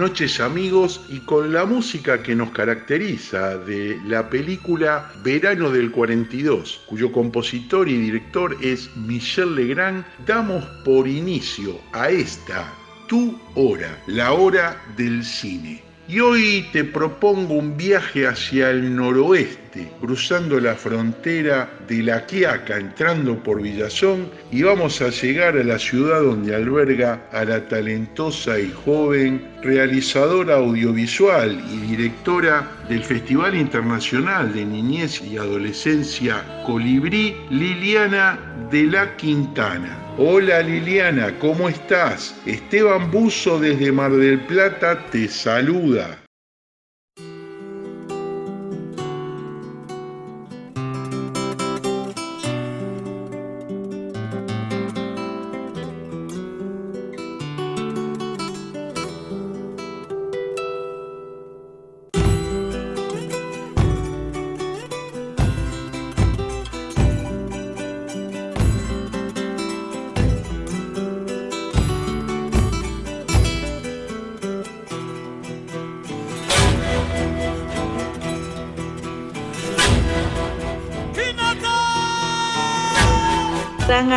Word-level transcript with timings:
Noches 0.00 0.40
amigos 0.40 1.02
y 1.10 1.18
con 1.18 1.52
la 1.52 1.66
música 1.66 2.22
que 2.22 2.34
nos 2.34 2.52
caracteriza 2.52 3.58
de 3.58 4.00
la 4.06 4.30
película 4.30 5.12
Verano 5.22 5.68
del 5.68 5.90
42, 5.90 6.84
cuyo 6.86 7.12
compositor 7.12 7.86
y 7.86 7.98
director 7.98 8.56
es 8.62 8.88
Michel 8.96 9.54
Legrand, 9.54 10.02
damos 10.26 10.64
por 10.86 11.06
inicio 11.06 11.78
a 11.92 12.08
esta, 12.08 12.72
tu 13.08 13.38
hora, 13.54 14.02
la 14.06 14.32
hora 14.32 14.82
del 14.96 15.22
cine. 15.22 15.82
Y 16.08 16.20
hoy 16.20 16.66
te 16.72 16.82
propongo 16.84 17.52
un 17.52 17.76
viaje 17.76 18.26
hacia 18.26 18.70
el 18.70 18.96
noroeste, 18.96 19.59
cruzando 20.00 20.58
la 20.60 20.74
frontera 20.74 21.70
de 21.88 22.02
La 22.02 22.26
Quiaca, 22.26 22.78
entrando 22.78 23.42
por 23.42 23.62
Villazón, 23.62 24.28
y 24.50 24.62
vamos 24.62 25.00
a 25.00 25.10
llegar 25.10 25.56
a 25.56 25.64
la 25.64 25.78
ciudad 25.78 26.22
donde 26.22 26.54
alberga 26.54 27.26
a 27.32 27.44
la 27.44 27.66
talentosa 27.68 28.58
y 28.58 28.72
joven 28.84 29.46
realizadora 29.62 30.56
audiovisual 30.56 31.62
y 31.72 31.96
directora 31.96 32.68
del 32.88 33.04
Festival 33.04 33.54
Internacional 33.54 34.52
de 34.52 34.64
Niñez 34.64 35.22
y 35.22 35.36
Adolescencia 35.36 36.44
Colibrí, 36.66 37.36
Liliana 37.50 38.38
de 38.70 38.84
la 38.84 39.16
Quintana. 39.16 39.96
Hola 40.18 40.60
Liliana, 40.60 41.38
¿cómo 41.38 41.68
estás? 41.68 42.34
Esteban 42.44 43.10
Buzo 43.10 43.58
desde 43.58 43.92
Mar 43.92 44.12
del 44.12 44.40
Plata 44.40 45.06
te 45.10 45.28
saluda. 45.28 46.19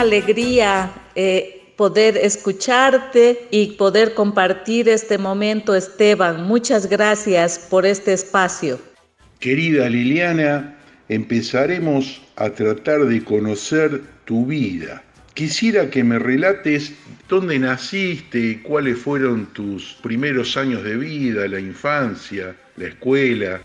Alegría 0.04 0.92
eh, 1.16 1.74
poder 1.76 2.18
escucharte 2.18 3.48
y 3.52 3.72
poder 3.74 4.14
compartir 4.14 4.88
este 4.88 5.18
momento, 5.18 5.76
Esteban. 5.76 6.44
Muchas 6.44 6.88
gracias 6.88 7.58
por 7.58 7.86
este 7.86 8.14
espacio. 8.14 8.80
Querida 9.40 9.90
Liliana, 9.90 10.78
empezaremos 11.10 12.22
a 12.36 12.50
tratar 12.50 13.06
de 13.06 13.24
conocer 13.24 14.02
tu 14.26 14.46
vida. 14.46 15.04
Quisiera 15.34 15.90
que 15.90 16.04
me 16.04 16.20
relates 16.20 16.94
dónde 17.28 17.58
naciste, 17.58 18.62
cuáles 18.62 19.00
fueron 19.00 19.48
tus 19.54 19.98
primeros 20.04 20.56
años 20.56 20.84
de 20.84 20.96
vida, 20.96 21.48
la 21.48 21.60
infancia, 21.60 22.56
la 22.78 22.88
escuela. 22.88 23.62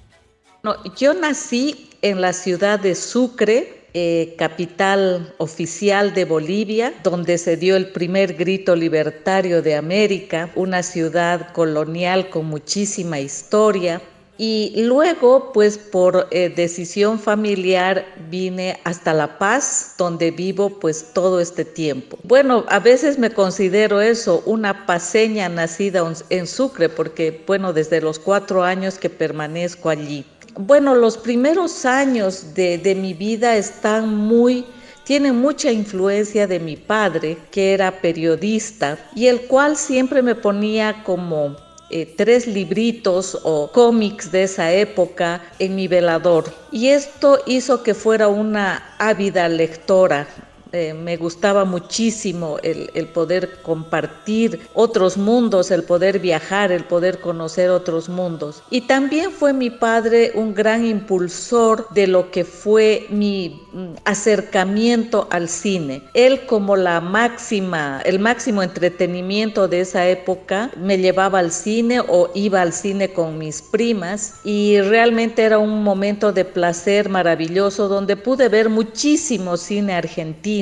No, 0.63 0.77
yo 0.95 1.13
nací 1.13 1.91
en 2.01 2.21
la 2.21 2.33
ciudad 2.33 2.81
de 2.81 2.95
Sucre, 2.95 3.78
eh, 4.01 4.37
capital 4.37 5.35
oficial 5.39 6.15
de 6.15 6.25
Bolivia, 6.25 6.95
donde 7.03 7.37
se 7.37 7.57
dio 7.57 7.75
el 7.75 7.89
primer 7.89 8.35
grito 8.35 8.77
libertario 8.77 9.61
de 9.61 9.75
América, 9.75 10.51
una 10.55 10.85
ciudad 10.85 11.53
colonial 11.53 12.31
con 12.31 12.47
muchísima 12.47 13.19
historia. 13.19 14.01
Y 14.37 14.73
luego, 14.85 15.51
pues 15.53 15.79
por 15.79 16.29
eh, 16.31 16.49
decisión 16.49 17.19
familiar, 17.19 18.07
vine 18.31 18.79
hasta 18.85 19.13
La 19.13 19.37
Paz, 19.37 19.97
donde 19.99 20.31
vivo 20.31 20.79
pues 20.79 21.13
todo 21.13 21.41
este 21.41 21.65
tiempo. 21.65 22.17
Bueno, 22.23 22.65
a 22.69 22.79
veces 22.79 23.19
me 23.19 23.31
considero 23.31 24.01
eso, 24.01 24.45
una 24.47 24.87
paseña 24.87 25.49
nacida 25.49 26.05
en 26.31 26.47
Sucre, 26.47 26.89
porque 26.89 27.43
bueno, 27.49 27.73
desde 27.73 28.01
los 28.01 28.21
cuatro 28.21 28.63
años 28.63 28.97
que 28.97 29.11
permanezco 29.11 29.89
allí. 29.89 30.25
Bueno, 30.61 30.97
los 30.97 31.17
primeros 31.17 31.85
años 31.85 32.53
de, 32.53 32.97
mi 33.01 33.15
vida 33.15 33.57
están 33.57 34.13
muy 34.13 34.67
tienen 35.05 35.37
mucha 35.37 35.71
influencia 35.71 36.49
de 36.49 36.59
mi 36.59 36.75
padre, 36.75 37.39
que 37.53 37.75
era 37.75 38.01
periodista, 38.01 38.99
y 39.15 39.29
el 39.29 39.43
cual 39.43 39.77
siempre 39.77 40.21
me 40.21 40.35
ponía 40.35 41.05
como 41.05 41.57
eh, 41.91 42.13
tres 42.17 42.49
libritos 42.49 43.39
o 43.45 43.71
cómics 43.71 44.33
de 44.33 44.43
esa 44.43 44.73
época 44.73 45.41
en 45.61 45.77
mi 45.77 45.87
velador. 45.87 46.53
Y 46.73 46.89
esto 46.89 47.39
hizo 47.47 47.85
que 47.85 47.95
fuera 47.95 48.27
una 48.27 48.97
ávida 48.99 49.49
lectora. 49.49 50.27
Eh, 50.73 50.93
me 50.93 51.17
gustaba 51.17 51.65
muchísimo 51.65 52.59
el, 52.63 53.09
poder 53.09 53.63
compartir 53.63 54.69
otros 54.75 55.17
mundos, 55.17 55.71
el 55.71 55.83
poder 55.83 56.19
viajar, 56.19 56.73
el 56.73 56.85
poder 56.85 57.21
conocer 57.21 57.71
otros 57.71 58.09
mundos. 58.09 58.63
Y 58.71 58.83
también 58.83 59.31
fue 59.31 59.53
mi 59.55 59.71
padre 59.71 60.33
un 60.35 60.55
gran 60.55 60.85
impulsor 60.85 61.89
de 61.95 62.07
lo 62.07 62.31
que 62.31 62.45
fue 62.45 63.07
mi 63.09 63.63
mm, 63.73 63.93
acercamiento 64.05 65.27
al 65.31 65.49
cine. 65.49 66.03
Él 66.13 66.45
como 66.45 66.77
la 66.77 67.01
máxima, 67.01 68.03
el 68.05 68.19
máximo 68.19 68.63
entretenimiento 68.63 69.69
de 69.69 69.81
esa 69.81 70.07
época, 70.07 70.71
me 70.77 70.99
llevaba 70.99 71.39
al 71.39 71.51
cine 71.51 72.01
o 72.01 72.31
iba 72.35 72.61
al 72.61 72.75
cine 72.75 73.13
con 73.13 73.39
mis 73.39 73.63
primas 73.63 74.35
y 74.45 74.81
realmente 74.83 75.43
era 75.43 75.59
un 75.59 75.83
momento 75.83 76.33
de 76.33 76.45
placer 76.45 77.09
maravilloso 77.09 77.89
donde 77.89 78.17
pude 78.17 78.49
ver 78.51 78.69
muchísimo 78.69 79.57
cine 79.57 79.95
argentino 79.95 80.58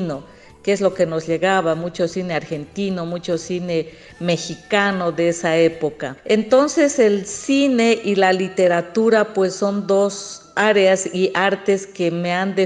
que 0.63 0.73
es 0.73 0.81
lo 0.81 0.95
que 0.95 1.07
nos 1.07 1.29
llegaba, 1.29 1.77
mucho 1.77 2.09
cine 2.09 2.35
argentino, 2.35 3.07
mucho 3.07 3.39
cine 3.39 3.89
mexicano 4.19 5.13
de 5.13 5.29
esa 5.29 5.57
época. 5.57 6.17
Entonces 6.25 6.99
el 6.99 7.25
cine 7.25 8.01
y 8.03 8.17
la 8.17 8.33
literatura 8.33 9.33
pues 9.33 9.55
son 9.55 9.87
dos 9.87 10.51
áreas 10.57 11.09
y 11.15 11.31
artes 11.35 11.87
que 11.87 12.11
me 12.11 12.33
han, 12.33 12.57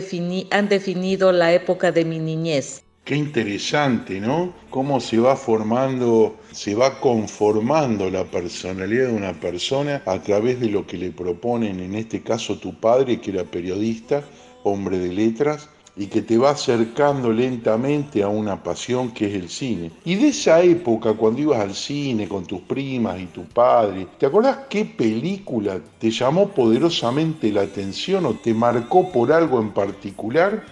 han 0.50 0.68
definido 0.70 1.30
la 1.30 1.52
época 1.52 1.92
de 1.92 2.06
mi 2.06 2.18
niñez. 2.18 2.82
Qué 3.04 3.16
interesante, 3.16 4.20
¿no? 4.20 4.54
Cómo 4.70 5.00
se 5.00 5.18
va 5.18 5.36
formando, 5.36 6.36
se 6.52 6.74
va 6.74 7.00
conformando 7.00 8.08
la 8.08 8.24
personalidad 8.24 9.08
de 9.08 9.12
una 9.12 9.32
persona 9.32 10.02
a 10.06 10.22
través 10.22 10.60
de 10.60 10.68
lo 10.68 10.86
que 10.86 10.96
le 10.96 11.10
proponen, 11.10 11.80
en 11.80 11.94
este 11.96 12.22
caso 12.22 12.58
tu 12.58 12.78
padre, 12.80 13.20
que 13.20 13.32
era 13.32 13.44
periodista, 13.44 14.22
hombre 14.62 14.98
de 14.98 15.12
letras, 15.12 15.68
y 16.00 16.06
que 16.06 16.22
te 16.22 16.38
va 16.38 16.52
acercando 16.52 17.30
lentamente 17.30 18.22
a 18.22 18.28
una 18.28 18.62
pasión 18.62 19.12
que 19.12 19.26
es 19.26 19.34
el 19.34 19.50
cine. 19.50 19.90
Y 20.02 20.14
de 20.14 20.28
esa 20.28 20.62
época, 20.62 21.12
cuando 21.12 21.42
ibas 21.42 21.60
al 21.60 21.74
cine 21.74 22.26
con 22.26 22.46
tus 22.46 22.62
primas 22.62 23.20
y 23.20 23.26
tu 23.26 23.44
padre, 23.44 24.06
¿te 24.18 24.24
acordás 24.24 24.60
qué 24.70 24.86
película 24.86 25.78
te 25.98 26.10
llamó 26.10 26.48
poderosamente 26.48 27.52
la 27.52 27.60
atención 27.60 28.24
o 28.24 28.32
te 28.32 28.54
marcó 28.54 29.12
por 29.12 29.30
algo 29.30 29.60
en 29.60 29.72
particular? 29.72 30.64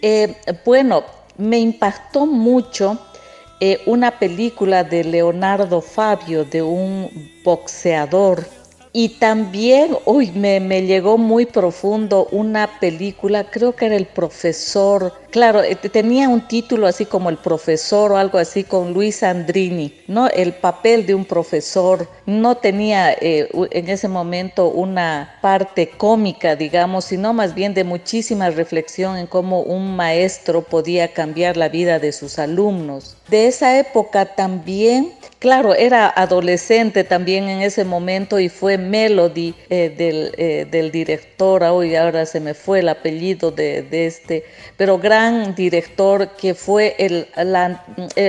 Eh, 0.00 0.34
bueno, 0.64 1.02
me 1.36 1.58
impactó 1.58 2.24
mucho 2.24 2.98
eh, 3.60 3.82
una 3.84 4.18
película 4.18 4.82
de 4.82 5.04
Leonardo 5.04 5.82
Fabio, 5.82 6.46
de 6.46 6.62
un 6.62 7.10
boxeador 7.44 8.46
y 8.92 9.20
también, 9.20 9.96
uy, 10.04 10.32
me, 10.32 10.58
me, 10.58 10.82
llegó 10.82 11.16
muy 11.16 11.46
profundo 11.46 12.26
una 12.32 12.80
película, 12.80 13.48
creo 13.48 13.76
que 13.76 13.86
era 13.86 13.96
El 13.96 14.06
Profesor, 14.06 15.12
claro, 15.30 15.62
eh, 15.62 15.76
tenía 15.76 16.28
un 16.28 16.46
título 16.46 16.86
así 16.86 17.06
como 17.06 17.30
El 17.30 17.36
Profesor 17.36 18.12
o 18.12 18.16
algo 18.16 18.38
así 18.38 18.64
con 18.64 18.92
Luis 18.92 19.22
Andrini, 19.22 19.94
¿no? 20.06 20.28
El 20.28 20.52
papel 20.52 21.06
de 21.06 21.14
un 21.14 21.24
profesor 21.24 22.08
no 22.26 22.56
tenía 22.56 23.12
eh, 23.12 23.48
en 23.70 23.88
ese 23.88 24.08
momento 24.08 24.68
una 24.68 25.38
parte 25.40 25.88
cómica, 25.88 26.56
digamos, 26.56 27.06
sino 27.06 27.32
más 27.32 27.54
bien 27.54 27.74
de 27.74 27.84
muchísima 27.84 28.50
reflexión 28.50 29.16
en 29.16 29.26
cómo 29.26 29.62
un 29.62 29.96
maestro 29.96 30.62
podía 30.62 31.12
cambiar 31.12 31.56
la 31.56 31.68
vida 31.68 31.98
de 31.98 32.12
sus 32.12 32.38
alumnos. 32.38 33.16
De 33.28 33.46
esa 33.46 33.78
época 33.78 34.26
también 34.34 35.12
Claro, 35.40 35.74
era 35.74 36.06
adolescente 36.06 37.02
también 37.02 37.48
en 37.48 37.62
ese 37.62 37.86
momento 37.86 38.38
y 38.38 38.50
fue 38.50 38.76
Melody 38.76 39.54
eh, 39.70 39.88
del, 39.88 40.70
del, 40.70 40.92
director, 40.92 41.62
hoy 41.62 41.96
ahora 41.96 42.26
se 42.26 42.40
me 42.40 42.52
fue 42.52 42.80
el 42.80 42.90
apellido 42.90 43.50
de, 43.50 43.86
este, 43.90 44.44
pero 44.76 44.98
gran 44.98 45.19
director 45.54 46.30
que 46.36 46.54
fue 46.54 46.94
eh, 46.98 47.26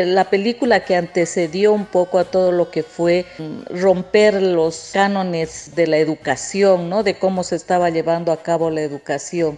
la, 0.05 0.29
película 0.29 0.83
que 0.85 0.95
antecedió 0.95 1.73
un 1.73 1.85
poco 1.85 2.19
a 2.19 2.25
todo 2.25 2.51
lo 2.51 2.71
que 2.71 2.83
fue 2.83 3.25
mm, 3.37 3.81
romper 3.81 4.41
los 4.41 4.91
cánones 4.93 5.75
de 5.75 5.87
la 5.87 5.97
educación, 5.97 6.89
¿no? 6.89 7.03
de 7.03 7.15
cómo 7.15 7.43
se 7.43 7.55
estaba 7.55 7.89
llevando 7.89 8.31
a 8.31 8.43
cabo 8.43 8.69
la 8.69 8.81
educación 8.81 9.57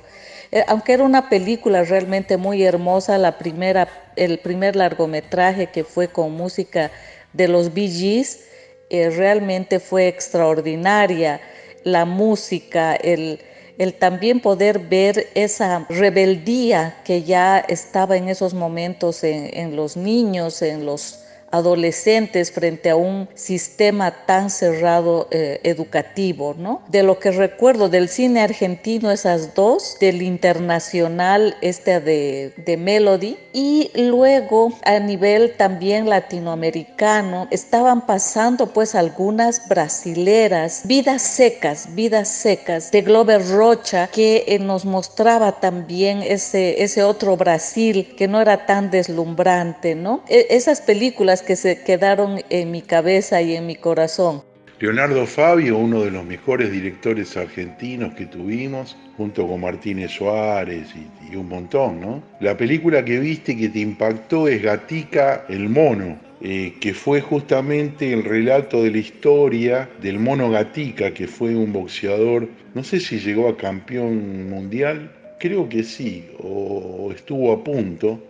aunque 0.67 0.93
era 0.93 1.03
una 1.03 1.29
película 1.29 1.83
realmente 1.83 2.37
muy 2.37 2.63
hermosa, 2.63 3.17
la 3.17 3.37
primera, 3.37 3.87
el 4.15 4.37
primer 4.39 4.75
largometraje 4.75 5.67
que 5.67 5.83
fue 5.83 6.07
con 6.07 6.31
música 6.33 6.91
de 7.33 7.47
los 7.47 7.73
Bee 7.73 7.89
Gees, 7.89 8.45
eh, 8.89 9.09
realmente 9.09 9.79
fue 9.79 10.07
extraordinaria. 10.07 11.41
La 11.83 12.05
música, 12.05 12.95
el, 12.95 13.39
el 13.77 13.93
también 13.93 14.39
poder 14.39 14.79
ver 14.79 15.27
esa 15.35 15.85
rebeldía 15.89 17.01
que 17.03 17.23
ya 17.23 17.59
estaba 17.59 18.17
en 18.17 18.29
esos 18.29 18.53
momentos 18.53 19.23
en, 19.23 19.49
en 19.53 19.75
los 19.75 19.97
niños, 19.97 20.61
en 20.61 20.85
los 20.85 21.19
adolescentes 21.53 22.51
frente 22.51 22.89
a 22.89 22.95
un 22.95 23.29
sistema 23.35 24.25
tan 24.25 24.49
cerrado 24.49 25.27
eh, 25.29 25.59
educativo, 25.63 26.55
¿no? 26.57 26.81
De 26.87 27.03
lo 27.03 27.19
que 27.19 27.31
recuerdo 27.31 27.89
del 27.89 28.09
cine 28.09 28.41
argentino, 28.41 29.11
esas 29.11 29.53
dos, 29.53 29.97
del 29.99 30.23
internacional, 30.23 31.55
este 31.61 31.99
de, 31.99 32.53
de 32.57 32.75
Melody, 32.75 33.37
y 33.53 33.91
luego 33.95 34.73
a 34.83 34.97
nivel 34.97 35.53
también 35.55 36.09
latinoamericano, 36.09 37.47
estaban 37.51 38.07
pasando 38.07 38.73
pues 38.73 38.95
algunas 38.95 39.69
brasileras, 39.69 40.81
vidas 40.85 41.21
secas, 41.21 41.93
vidas 41.93 42.29
secas, 42.29 42.89
de 42.89 43.03
Glover 43.03 43.47
Rocha, 43.47 44.07
que 44.07 44.43
eh, 44.47 44.57
nos 44.57 44.85
mostraba 44.85 45.59
también 45.59 46.23
ese, 46.23 46.83
ese 46.83 47.03
otro 47.03 47.37
Brasil 47.37 48.15
que 48.17 48.27
no 48.27 48.41
era 48.41 48.65
tan 48.65 48.89
deslumbrante, 48.89 49.93
¿no? 49.93 50.23
E, 50.27 50.47
esas 50.49 50.81
películas 50.81 51.42
que 51.45 51.55
se 51.55 51.83
quedaron 51.83 52.41
en 52.49 52.71
mi 52.71 52.81
cabeza 52.81 53.41
y 53.41 53.55
en 53.55 53.65
mi 53.65 53.75
corazón. 53.75 54.43
Leonardo 54.79 55.25
Fabio, 55.25 55.77
uno 55.77 56.01
de 56.01 56.11
los 56.11 56.25
mejores 56.25 56.71
directores 56.71 57.37
argentinos 57.37 58.13
que 58.15 58.25
tuvimos, 58.25 58.97
junto 59.15 59.47
con 59.47 59.61
Martínez 59.61 60.11
Suárez 60.11 60.89
y, 61.31 61.35
un 61.35 61.47
montón, 61.47 62.01
¿no? 62.01 62.23
La 62.41 62.57
película 62.57 63.05
que 63.05 63.19
viste 63.19 63.55
que 63.55 63.69
te 63.69 63.79
impactó 63.79 64.47
es 64.47 64.61
Gatica 64.61 65.45
el 65.47 65.69
Mono, 65.69 66.19
eh, 66.41 66.73
que 66.81 66.93
fue 66.93 67.21
justamente 67.21 68.11
el 68.11 68.25
relato 68.25 68.83
de 68.83 68.91
la 68.91 68.97
historia 68.97 69.89
del 70.01 70.19
mono 70.19 70.51
Gatica, 70.51 71.13
que 71.13 71.27
fue 71.27 71.55
un 71.55 71.71
boxeador, 71.71 72.49
no 72.73 72.83
sé 72.83 72.99
si 72.99 73.19
llegó 73.19 73.47
a 73.47 73.55
campeón 73.55 74.49
mundial, 74.49 75.09
creo 75.39 75.69
que 75.69 75.83
sí, 75.83 76.27
o 76.39 77.13
estuvo 77.15 77.53
a 77.53 77.63
punto, 77.63 78.21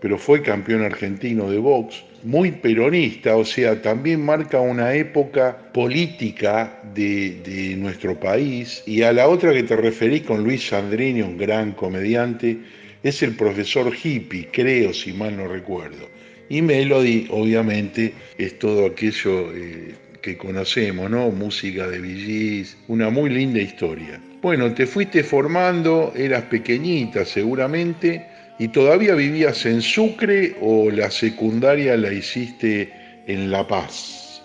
pero 0.00 0.16
fue 0.16 0.40
campeón 0.40 0.82
argentino 0.82 1.50
de 1.50 1.58
box 1.58 2.04
muy 2.22 2.52
peronista, 2.52 3.36
o 3.36 3.44
sea, 3.44 3.80
también 3.80 4.24
marca 4.24 4.60
una 4.60 4.94
época 4.94 5.56
política 5.72 6.80
de, 6.94 7.74
nuestro 7.78 8.18
país. 8.18 8.82
Y 8.86 9.02
a 9.02 9.12
la 9.12 9.28
otra 9.28 9.52
que 9.52 9.62
te 9.62 9.76
referí 9.76 10.20
con 10.20 10.42
Luis 10.42 10.68
Sandrini, 10.68 11.22
un 11.22 11.38
gran 11.38 11.72
comediante, 11.72 12.58
es 13.02 13.22
el 13.22 13.34
profesor 13.36 13.92
hippie, 13.94 14.48
creo, 14.52 14.92
si 14.92 15.12
mal 15.12 15.36
no 15.36 15.46
recuerdo. 15.46 16.08
Y 16.48 16.62
Melody, 16.62 17.28
obviamente, 17.30 18.12
es 18.38 18.58
todo 18.58 18.86
aquello 18.86 19.54
eh, 19.54 19.94
que 20.20 20.36
conocemos, 20.36 21.10
¿no? 21.10 21.30
Música 21.30 21.86
de 21.86 22.00
Villis, 22.00 22.76
una 22.88 23.10
muy 23.10 23.30
linda 23.30 23.60
historia. 23.60 24.20
Bueno, 24.40 24.72
te 24.72 24.86
fuiste 24.86 25.22
formando, 25.22 26.12
eras 26.16 26.44
pequeñita 26.44 27.24
seguramente, 27.24 28.24
¿Y 28.60 28.68
todavía 28.68 29.14
vivías 29.14 29.64
en 29.66 29.80
Sucre 29.80 30.56
o 30.60 30.90
la 30.90 31.10
secundaria 31.12 31.96
la 31.96 32.12
hiciste 32.12 32.92
en 33.28 33.52
La 33.52 33.64
Paz? 33.66 34.42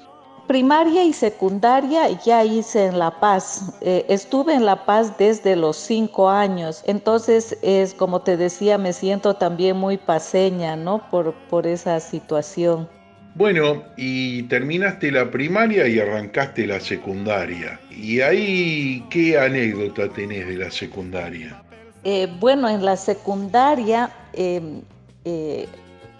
Primaria 0.47 1.03
y 1.03 1.13
secundaria 1.13 2.09
ya 2.23 2.43
hice 2.45 2.85
en 2.85 2.99
La 2.99 3.19
Paz. 3.19 3.73
Eh, 3.81 4.05
estuve 4.09 4.53
en 4.53 4.65
La 4.65 4.85
Paz 4.85 5.17
desde 5.17 5.55
los 5.55 5.77
cinco 5.77 6.29
años. 6.29 6.83
Entonces, 6.85 7.57
es 7.63 7.95
como 7.95 8.21
te 8.21 8.37
decía, 8.37 8.77
me 8.77 8.93
siento 8.93 9.33
también 9.33 9.77
muy 9.77 9.97
paseña, 9.97 10.75
¿no? 10.75 11.09
Por, 11.09 11.33
por 11.49 11.65
esa 11.65 11.99
situación. 11.99 12.87
Bueno, 13.33 13.83
y 13.97 14.43
terminaste 14.43 15.11
la 15.11 15.31
primaria 15.31 15.87
y 15.87 15.97
arrancaste 15.97 16.67
la 16.67 16.79
secundaria. 16.79 17.79
¿Y 17.89 18.21
ahí 18.21 19.03
qué 19.09 19.39
anécdota 19.39 20.07
tenés 20.09 20.47
de 20.47 20.57
la 20.57 20.69
secundaria? 20.69 21.63
Eh, 22.03 22.27
bueno, 22.39 22.67
en 22.67 22.83
la 22.83 22.97
secundaria 22.97 24.11
em, 24.33 24.81
eh, 25.23 25.67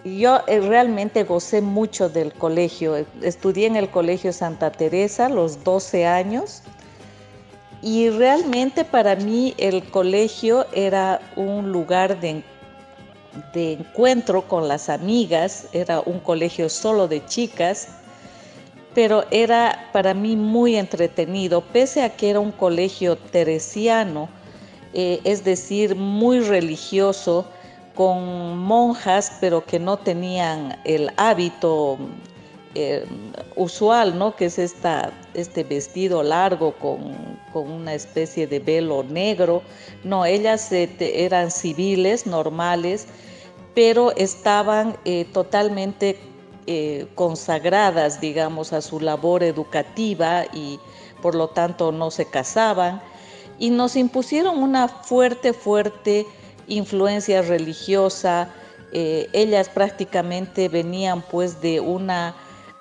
yo 0.06 0.42
eh, 0.48 0.60
realmente 0.60 1.24
gocé 1.24 1.62
mucho 1.62 2.10
del 2.10 2.34
colegio. 2.34 3.06
Estudié 3.22 3.68
en 3.68 3.76
el 3.76 3.90
Colegio 3.90 4.32
Santa 4.32 4.72
Teresa 4.72 5.30
los 5.30 5.64
12 5.64 6.06
años 6.06 6.62
y 7.82 8.10
realmente 8.10 8.86
para 8.86 9.16
mí 9.16 9.54
el 9.58 9.84
colegio 9.84 10.66
era 10.74 11.20
un 11.36 11.72
lugar 11.72 12.20
de, 12.22 12.44
de 13.54 13.74
encuentro 13.74 14.48
con 14.48 14.68
las 14.68 14.90
amigas, 14.90 15.68
era 15.74 16.02
un 16.02 16.20
colegio 16.20 16.70
solo 16.70 17.08
de 17.08 17.26
chicas 17.26 17.90
pero 18.94 19.26
era 19.32 19.90
para 19.92 20.14
mí 20.14 20.36
muy 20.36 20.76
entretenido, 20.76 21.62
pese 21.62 22.04
a 22.04 22.16
que 22.16 22.30
era 22.30 22.40
un 22.40 22.52
colegio 22.52 23.18
teresiano 23.18 24.30
eh, 24.94 25.22
es 25.24 25.44
decir, 25.44 25.96
muy 25.96 26.40
religioso, 26.40 27.46
con 27.96 28.58
monjas, 28.58 29.38
pero 29.40 29.64
que 29.66 29.80
no 29.80 29.98
tenían 29.98 30.80
el 30.84 31.12
hábito 31.18 31.98
eh, 32.76 33.06
usual, 33.56 34.18
¿no? 34.18 34.36
que 34.36 34.46
es 34.46 34.58
esta, 34.58 35.12
este 35.34 35.64
vestido 35.64 36.24
largo 36.24 36.74
con, 36.74 37.16
una 37.54 37.94
especie 37.94 38.48
de 38.48 38.60
velo 38.60 39.04
negro. 39.04 39.62
No, 40.04 40.26
ellas 40.26 40.72
eh, 40.72 40.90
eran 41.00 41.52
civiles, 41.52 42.26
normales, 42.26 43.08
pero 43.76 44.12
estaban 44.16 44.96
totalmente 45.34 46.18
consagradas, 47.16 48.22
digamos, 48.22 48.72
a 48.72 48.82
su 48.82 49.00
labor 49.00 49.44
educativa 49.44 50.46
y 50.54 50.80
por 51.22 51.34
lo 51.34 51.50
tanto 51.50 51.92
no 51.92 52.12
se 52.12 52.26
casaban 52.26 53.02
y 53.60 53.70
nos 53.70 53.96
impusieron 53.96 54.62
una 54.62 54.88
fuerte, 54.88 55.54
fuerte 55.54 56.26
influencia 56.68 57.42
religiosa. 57.42 58.50
Eh, 58.92 59.30
ellas 59.34 59.70
prácticamente 59.70 60.70
venían 60.70 61.22
pues 61.22 61.62
de 61.62 61.80
una 61.80 62.36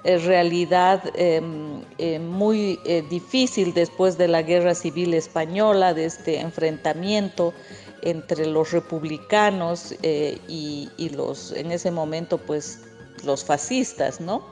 eh, 0.04 0.18
realidad 0.18 1.02
em, 1.14 1.82
eh, 1.98 2.18
muy 2.18 2.78
difícil 3.08 3.72
después 3.72 4.18
de 4.18 4.28
la 4.28 4.42
guerra 4.42 4.74
civil 4.74 5.14
española, 5.14 5.94
de 5.94 6.06
este 6.06 6.40
enfrentamiento 6.40 7.54
entre 8.02 8.46
los 8.46 8.72
republicanos 8.72 9.94
y, 10.02 10.88
y, 10.98 11.08
los, 11.10 11.52
en 11.52 11.70
ese 11.70 11.92
momento 11.92 12.36
pues 12.36 12.80
los 13.24 13.44
fascistas, 13.44 14.20
¿no? 14.20 14.42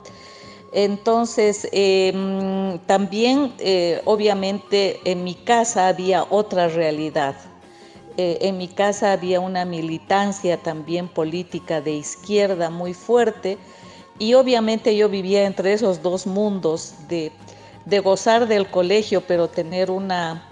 Entonces, 0.72 1.68
em, 1.72 2.78
también, 2.86 3.52
eh, 3.58 4.00
obviamente, 4.04 5.00
en 5.04 5.24
mi 5.24 5.34
casa 5.34 5.88
había 5.88 6.24
otra 6.30 6.68
realidad. 6.68 7.34
Eh, 8.16 8.38
en 8.42 8.58
mi 8.58 8.68
casa 8.68 9.12
había 9.12 9.40
una 9.40 9.64
militancia 9.64 10.56
también 10.58 11.08
política 11.08 11.80
de 11.80 11.92
izquierda 11.92 12.70
muy 12.70 12.92
fuerte 12.92 13.58
y 14.18 14.34
obviamente 14.34 14.96
yo 14.96 15.08
vivía 15.08 15.44
entre 15.46 15.72
esos 15.72 16.02
dos 16.02 16.26
mundos 16.26 16.94
de, 17.08 17.32
gozar 18.00 18.46
del 18.46 18.68
colegio, 18.68 19.22
pero 19.22 19.48
tener 19.48 19.90
una, 19.90 20.46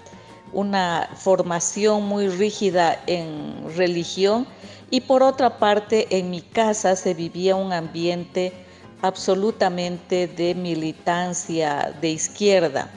una 0.53 1.11
formación 1.15 2.05
muy 2.05 2.29
rígida 2.29 3.01
en 3.07 3.77
religión 3.77 4.47
y 4.91 5.03
por 5.03 5.23
otra 5.23 5.59
parte 5.59 6.07
en 6.11 6.31
mi 6.31 6.41
casa 6.41 6.97
se 6.97 7.13
vivía 7.13 7.55
un 7.55 7.73
ambiente 7.73 8.53
absolutamente 9.03 10.27
de 10.27 10.55
militancia 10.55 11.95
de 12.01 12.11
izquierda. 12.11 12.91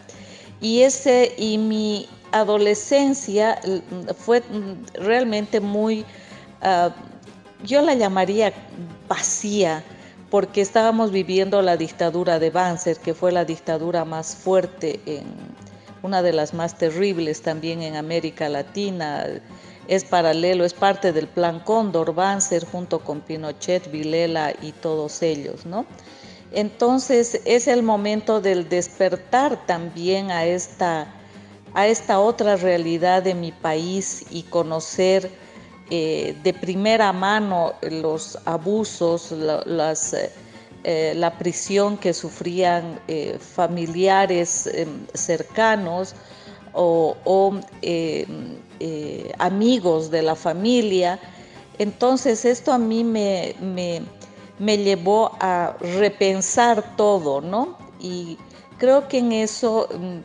Y, 0.60 0.82
ese, 0.82 1.34
y 1.38 1.58
mi 1.58 2.08
adolescencia 2.32 3.60
fue 4.18 4.44
realmente 4.94 5.60
muy, 5.60 6.06
ah, 6.62 6.94
yo 7.64 7.82
la 7.82 7.94
llamaría 7.94 8.54
vacía, 9.08 9.84
porque 10.30 10.62
estábamos 10.62 11.12
viviendo 11.12 11.62
la 11.62 11.76
dictadura 11.76 12.40
de 12.40 12.52
Banzer, 12.52 12.98
que 12.98 13.14
fue 13.14 13.32
la 13.32 13.44
dictadura 13.44 14.06
más 14.06 14.36
fuerte, 14.36 15.02
en, 15.06 15.26
una 16.04 16.22
de 16.22 16.34
las 16.34 16.54
más 16.54 16.78
terribles 16.78 17.42
también 17.42 17.82
en 17.84 17.96
América 17.96 18.50
Latina 18.50 19.26
es 19.92 20.06
paralelo, 20.06 20.64
es 20.64 20.74
parte 20.74 21.12
del 21.12 21.28
plan 21.28 21.60
Cóndor, 21.60 22.16
Banzer 22.16 22.66
junto 22.66 23.02
con 23.02 23.20
Pinochet, 23.20 23.92
Vilela 23.92 24.54
y 24.62 24.72
todos 24.72 25.22
ellos, 25.22 25.66
¿no? 25.66 25.86
Entonces 26.54 27.42
es 27.44 27.68
el 27.68 27.84
momento 27.84 28.40
del 28.40 28.70
despertar 28.70 29.66
también 29.66 30.32
a 30.32 30.46
esta, 30.46 31.14
a 31.74 31.88
esta 31.88 32.22
otra 32.22 32.56
realidad 32.56 33.22
de 33.24 33.36
mi 33.36 33.52
país 33.52 34.24
y 34.32 34.44
conocer 34.44 35.30
eh, 35.90 36.38
de 36.42 36.54
primera 36.54 37.12
mano 37.12 37.74
los 37.82 38.40
abusos, 38.46 39.32
las, 39.32 40.16
eh, 40.86 41.14
la 41.18 41.38
prisión 41.38 41.98
que 41.98 42.14
sufrían 42.14 42.98
eh, 43.10 43.38
familiares 43.38 44.68
em, 44.68 45.06
cercanos 45.14 46.16
o, 46.74 47.16
o 47.24 47.60
eh, 47.82 48.26
amigos 49.40 50.12
de 50.12 50.22
la 50.22 50.36
familia. 50.36 51.20
Entonces 51.78 52.46
esto 52.46 52.72
a 52.72 52.78
mí 52.78 53.04
me, 53.04 53.56
me, 54.60 54.78
llevó 54.78 55.32
a 55.40 55.76
repensar 55.80 56.96
todo, 56.96 57.42
¿no? 57.42 57.78
y 58.00 58.38
creo 58.78 59.08
que 59.08 59.20
en 59.20 59.32
eso, 59.32 59.88
mm, 59.94 60.18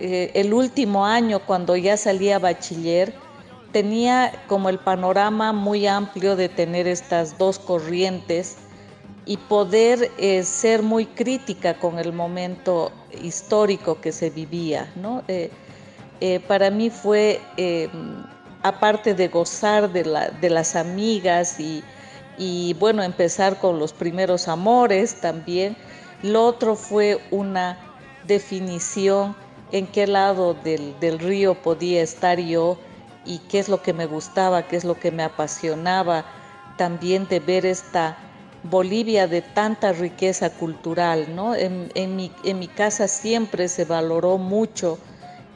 eh, 0.00 0.30
el 0.34 0.52
último 0.52 1.06
año, 1.06 1.40
cuando 1.40 1.74
ya 1.76 1.96
salía 1.96 2.38
bachiller, 2.38 3.14
tenía 3.72 4.44
como 4.46 4.68
el 4.68 4.78
panorama 4.78 5.52
muy 5.52 5.86
amplio 5.86 6.36
de 6.36 6.48
tener 6.48 6.86
estas 6.86 7.36
dos 7.38 7.58
corrientes 7.58 8.56
y 9.26 9.36
poder 9.36 10.10
eh, 10.18 10.42
ser 10.42 10.82
muy 10.82 11.06
crítica 11.06 11.78
con 11.78 11.98
el 11.98 12.12
momento 12.12 12.92
histórico 13.22 14.00
que 14.00 14.12
se 14.12 14.30
vivía. 14.30 14.90
¿no? 14.96 15.22
Eh, 15.28 15.50
eh, 16.20 16.40
para 16.40 16.70
mí 16.70 16.90
fue, 16.90 17.40
aparte 18.62 19.14
de 19.14 19.28
gozar 19.28 19.92
de, 19.92 20.04
la, 20.04 20.28
de 20.28 20.50
las 20.50 20.76
amigas 20.76 21.58
y, 22.38 22.74
bueno, 22.74 23.02
empezar 23.02 23.58
con 23.58 23.78
los 23.78 23.92
primeros 23.92 24.48
amores 24.48 25.20
también, 25.20 25.76
lo 26.22 26.44
otro 26.44 26.74
fue 26.74 27.20
una 27.30 27.78
definición 28.26 29.36
en 29.70 29.86
qué 29.86 30.06
lado 30.06 30.54
del, 30.54 30.98
del 31.00 31.18
río 31.18 31.54
podía 31.54 32.02
estar 32.02 32.38
yo 32.40 32.78
y 33.24 33.38
qué 33.40 33.58
es 33.58 33.68
lo 33.68 33.82
que 33.82 33.92
me 33.92 34.06
gustaba, 34.06 34.66
qué 34.66 34.76
es 34.76 34.84
lo 34.84 34.98
que 34.98 35.10
me 35.10 35.22
apasionaba 35.22 36.24
también 36.76 37.28
de 37.28 37.40
ver 37.40 37.66
esta 37.66 38.16
Bolivia 38.64 39.28
de 39.28 39.40
tanta 39.40 39.92
riqueza 39.92 40.50
cultural, 40.50 41.34
¿no? 41.34 41.54
En, 41.54 42.16
mi, 42.16 42.68
casa 42.68 43.06
siempre 43.06 43.68
se 43.68 43.84
valoró 43.84 44.36
mucho 44.36 44.98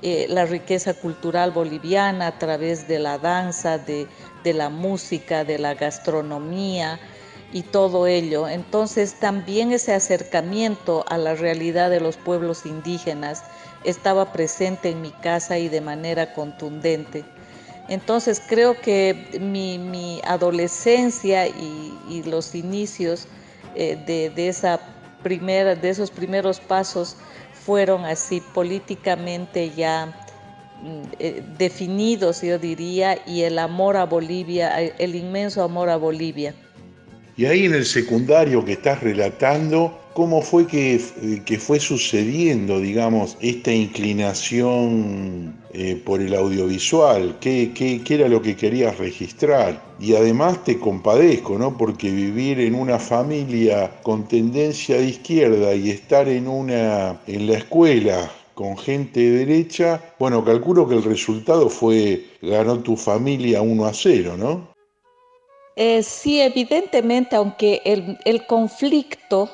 eh, 0.02 0.26
la 0.28 0.44
riqueza 0.46 0.94
cultural 0.94 1.52
boliviana 1.52 2.26
a 2.26 2.38
través 2.38 2.88
de 2.88 2.98
la 2.98 3.18
danza, 3.18 3.78
de, 3.78 4.08
de 4.42 4.52
la 4.52 4.68
música, 4.68 5.44
de 5.44 5.58
la 5.58 5.74
gastronomía 5.74 6.98
y 7.52 7.62
todo 7.62 8.06
ello. 8.06 8.48
Entonces 8.48 9.14
también 9.14 9.72
ese 9.72 9.94
acercamiento 9.94 11.04
a 11.08 11.18
la 11.18 11.34
realidad 11.34 11.90
de 11.90 12.00
los 12.00 12.16
pueblos 12.16 12.66
indígenas 12.66 13.44
estaba 13.84 14.32
presente 14.32 14.90
en 14.90 15.02
mi 15.02 15.10
casa 15.10 15.58
y 15.58 15.68
de 15.68 15.80
manera 15.80 16.32
contundente. 16.32 17.24
Entonces 17.88 18.40
creo 18.46 18.80
que 18.80 19.38
mi, 19.40 20.20
adolescencia 20.24 21.46
y, 21.46 22.22
los 22.26 22.54
inicios 22.54 23.26
eh, 23.74 23.98
de, 24.06 24.48
esa 24.48 24.80
primera, 25.22 25.74
de 25.74 25.90
esos 25.90 26.10
primeros 26.10 26.60
pasos 26.60 27.16
fueron 27.64 28.04
así 28.04 28.40
políticamente 28.40 29.70
ya 29.70 30.06
mm, 30.82 31.02
eh, 31.18 31.42
definidos, 31.58 32.42
yo 32.42 32.58
diría, 32.58 33.18
y 33.26 33.42
el 33.42 33.58
amor 33.58 33.96
a 33.96 34.04
Bolivia, 34.04 34.80
el 34.80 35.14
inmenso 35.14 35.62
amor 35.62 35.88
a 35.88 35.96
Bolivia. 35.96 36.54
Y 37.36 37.46
ahí 37.46 37.64
en 37.64 37.74
el 37.74 37.86
secundario 37.86 38.62
que 38.62 38.72
estás 38.72 39.02
relatando, 39.02 39.98
¿cómo 40.12 40.42
fue 40.42 40.66
que, 40.66 40.98
fue 41.58 41.80
sucediendo, 41.80 42.78
digamos, 42.78 43.38
esta 43.40 43.72
inclinación 43.72 45.56
eh, 45.72 46.00
por 46.04 46.20
el 46.20 46.34
audiovisual? 46.34 47.38
¿Qué, 47.40 47.72
¿Qué, 47.74 48.02
era 48.14 48.28
lo 48.28 48.42
que 48.42 48.54
querías 48.54 48.98
registrar? 48.98 49.82
Y 49.98 50.14
además 50.14 50.62
te 50.64 50.78
compadezco, 50.78 51.56
¿no? 51.58 51.78
Porque 51.78 52.10
vivir 52.10 52.60
en 52.60 52.74
una 52.74 52.98
familia 52.98 53.90
con 54.02 54.28
tendencia 54.28 54.98
de 54.98 55.06
izquierda 55.06 55.74
y 55.74 55.90
estar 55.90 56.28
en, 56.28 56.46
una, 56.46 57.18
en 57.26 57.46
la 57.46 57.56
escuela 57.58 58.30
con 58.54 58.76
gente 58.76 59.20
derecha, 59.30 60.02
bueno, 60.18 60.44
calculo 60.44 60.86
que 60.86 60.96
el 60.96 61.02
resultado 61.02 61.70
fue, 61.70 62.26
ganó 62.42 62.78
tu 62.80 62.96
familia 62.96 63.62
1 63.62 63.86
a 63.86 63.94
0, 63.94 64.36
¿no? 64.36 64.71
Eh, 65.76 66.02
sí, 66.02 66.40
evidentemente, 66.40 67.36
aunque 67.36 67.80
el, 67.84 68.46
conflicto 68.46 69.48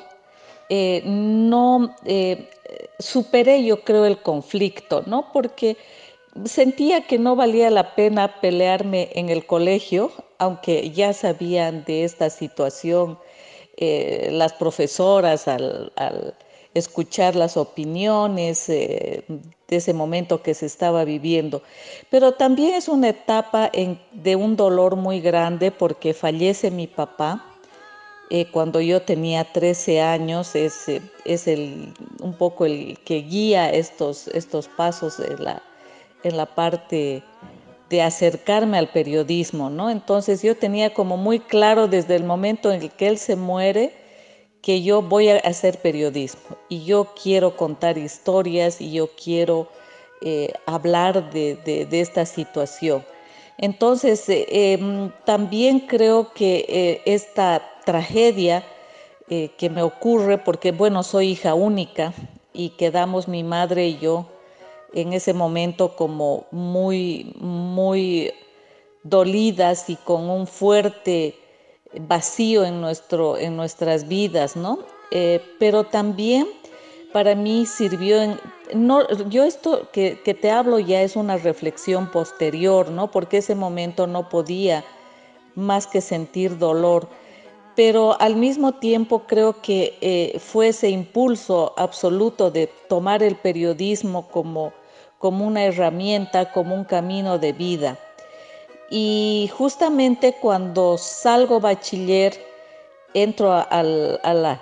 eh, 0.69 1.01
no 1.05 1.95
eh, 2.05 2.49
superé, 2.99 3.63
yo 3.63 3.83
creo, 3.83 4.05
el 4.05 4.21
conflicto, 4.21 5.03
¿no? 5.05 5.31
Porque 5.31 5.77
sentía 6.45 7.07
que 7.07 7.17
no 7.17 7.35
valía 7.35 7.69
la 7.69 7.95
pena 7.95 8.39
pelearme 8.41 9.09
en 9.13 9.29
el 9.29 9.45
colegio, 9.45 10.11
aunque 10.37 10.91
ya 10.91 11.13
sabían 11.13 11.83
de 11.85 12.03
esta 12.03 12.29
situación 12.29 13.17
las 13.77 14.51
profesoras 14.51 15.47
al 15.47 15.93
escuchar 16.73 17.35
las 17.35 17.57
opiniones 17.57 18.69
eh, 18.69 19.23
de 19.67 19.75
ese 19.75 19.93
momento 19.93 20.41
que 20.41 20.53
se 20.53 20.65
estaba 20.65 21.03
viviendo. 21.03 21.61
Pero 22.09 22.33
también 22.33 22.75
es 22.75 22.87
una 22.87 23.09
etapa 23.09 23.71
de 24.11 24.35
un 24.35 24.55
dolor 24.55 24.95
muy 24.95 25.19
grande 25.21 25.71
porque 25.71 26.13
fallece 26.13 26.71
mi 26.71 26.87
papá. 26.87 27.45
Eh, 28.31 28.45
cuando 28.51 28.79
yo 28.79 29.01
tenía 29.01 29.43
13 29.43 30.01
años, 30.01 30.55
es, 30.55 30.85
es 31.25 31.47
el, 31.47 31.93
un 32.21 32.33
poco 32.33 32.65
el 32.65 32.99
que 33.03 33.21
guía 33.21 33.71
estos, 33.71 34.27
estos 34.27 34.67
pasos 34.67 35.19
en 35.19 35.43
la, 35.43 35.63
en 36.23 36.37
la 36.37 36.45
parte 36.45 37.23
de 37.89 38.01
acercarme 38.03 38.77
al 38.77 38.89
periodismo, 38.89 39.69
¿no? 39.69 39.89
Entonces 39.89 40.43
yo 40.43 40.55
tenía 40.55 40.93
como 40.93 41.17
muy 41.17 41.39
claro 41.39 41.87
desde 41.87 42.15
el 42.15 42.23
momento 42.23 42.71
en 42.71 42.83
el 42.83 42.91
que 42.91 43.07
él 43.07 43.17
se 43.17 43.35
muere, 43.35 43.93
que 44.61 44.81
yo 44.81 45.01
voy 45.01 45.29
a 45.29 45.37
hacer 45.37 45.79
periodismo 45.81 46.57
y 46.67 46.83
yo 46.83 47.13
quiero 47.21 47.55
contar 47.55 47.97
historias 47.97 48.81
y 48.81 48.91
yo 48.91 49.09
quiero 49.21 49.67
eh, 50.21 50.51
hablar 50.65 51.31
de, 51.31 51.87
esta 51.91 52.25
situación. 52.25 53.05
Entonces, 53.57 54.27
eh, 54.27 54.73
em, 54.73 55.11
también 55.25 55.81
creo 55.81 56.33
que 56.33 56.65
eh, 56.67 57.01
esta 57.05 57.61
tragedia 57.85 58.63
que 59.29 59.69
me 59.69 59.83
ocurre, 59.83 60.39
porque 60.39 60.71
bueno, 60.71 61.03
soy 61.03 61.29
hija 61.33 61.53
única 61.53 62.13
y 62.51 62.69
quedamos 62.69 63.27
mi 63.27 63.43
madre 63.43 63.89
y 63.89 63.99
yo 63.99 64.25
en 64.91 65.13
ese 65.13 65.35
momento 65.35 65.95
como 65.95 66.47
muy, 66.49 67.35
muy 67.39 68.33
dolidas 69.03 69.87
y 69.87 69.97
con 69.97 70.31
un 70.31 70.47
fuerte 70.47 71.35
vacío 71.93 72.65
en, 72.65 72.81
nuestro, 72.81 73.37
en 73.37 73.55
nuestras 73.55 74.07
vidas, 74.07 74.55
¿no? 74.55 74.79
Eh, 75.11 75.41
pero 75.59 75.83
también 75.83 76.47
para 77.11 77.35
mí 77.35 77.65
sirvió 77.65 78.21
en... 78.21 78.39
No, 78.73 79.07
yo 79.29 79.43
esto 79.43 79.89
que, 79.91 80.21
que, 80.23 80.35
te 80.35 80.51
hablo 80.51 80.77
ya 80.77 81.01
es 81.01 81.15
una 81.15 81.37
reflexión 81.37 82.11
posterior, 82.11 82.91
¿no? 82.91 83.09
Porque 83.09 83.37
ese 83.37 83.55
momento 83.55 84.05
no 84.05 84.29
podía 84.29 84.85
más 85.55 85.87
que 85.87 86.01
sentir 86.01 86.57
dolor, 86.57 87.07
pero 87.75 88.19
al 88.19 88.35
mismo 88.35 88.73
tiempo 88.73 89.23
creo 89.25 89.61
que 89.61 89.97
eh, 90.01 90.37
fue 90.39 90.67
ese 90.67 90.89
impulso 90.89 91.73
absoluto 91.77 92.51
de 92.51 92.67
tomar 92.87 93.23
el 93.23 93.35
periodismo 93.35 94.27
como, 94.27 94.73
como 95.17 95.47
una 95.47 95.63
herramienta, 95.63 96.51
como 96.51 96.75
un 96.75 96.83
camino 96.83 97.39
de 97.39 97.53
vida. 97.53 97.97
Y 98.89 99.49
justamente 99.55 100.33
cuando 100.41 100.97
salgo 100.97 101.59
bachiller, 101.59 102.33
entro 103.13 103.53
a, 103.53 103.83
la 103.83 104.61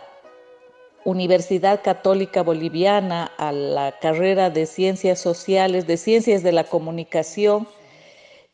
Universidad 1.06 1.82
Católica 1.82 2.44
Boliviana, 2.44 3.32
a 3.38 3.52
la 3.52 3.98
carrera 4.00 4.50
de 4.50 4.66
Ciencias 4.66 5.20
Sociales, 5.20 5.88
de 5.88 5.98
Ciencias 5.98 6.44
de 6.44 6.52
la 6.52 6.66
Comunicación, 6.66 7.68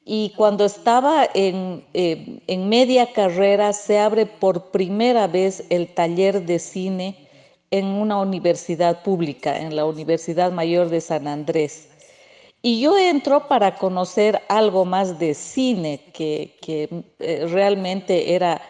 y 0.06 0.34
cuando 0.36 0.66
estaba 0.66 1.28
en, 1.34 1.84
eh, 1.94 2.42
en, 2.48 2.70
media 2.70 3.14
carrera 3.14 3.72
se 3.72 4.00
abre 4.00 4.26
por 4.26 4.72
primera 4.72 5.28
vez 5.28 5.64
el 5.70 5.88
taller 5.94 6.46
de 6.46 6.60
cine 6.60 7.30
en 7.72 7.86
una 7.86 8.20
universidad 8.20 9.02
pública, 9.02 9.58
en 9.58 9.76
la 9.76 9.86
Universidad 9.86 10.52
Mayor 10.52 10.90
de 10.90 11.02
San 11.02 11.28
Andrés. 11.28 11.88
Y 12.66 12.80
yo 12.80 12.98
entro 12.98 13.50
para 13.50 13.76
conocer 13.76 14.42
algo 14.48 14.86
más 14.86 15.20
de 15.20 15.34
cine, 15.34 16.00
que, 16.14 16.58
eh, 17.20 17.46
realmente 17.50 18.36
era, 18.36 18.62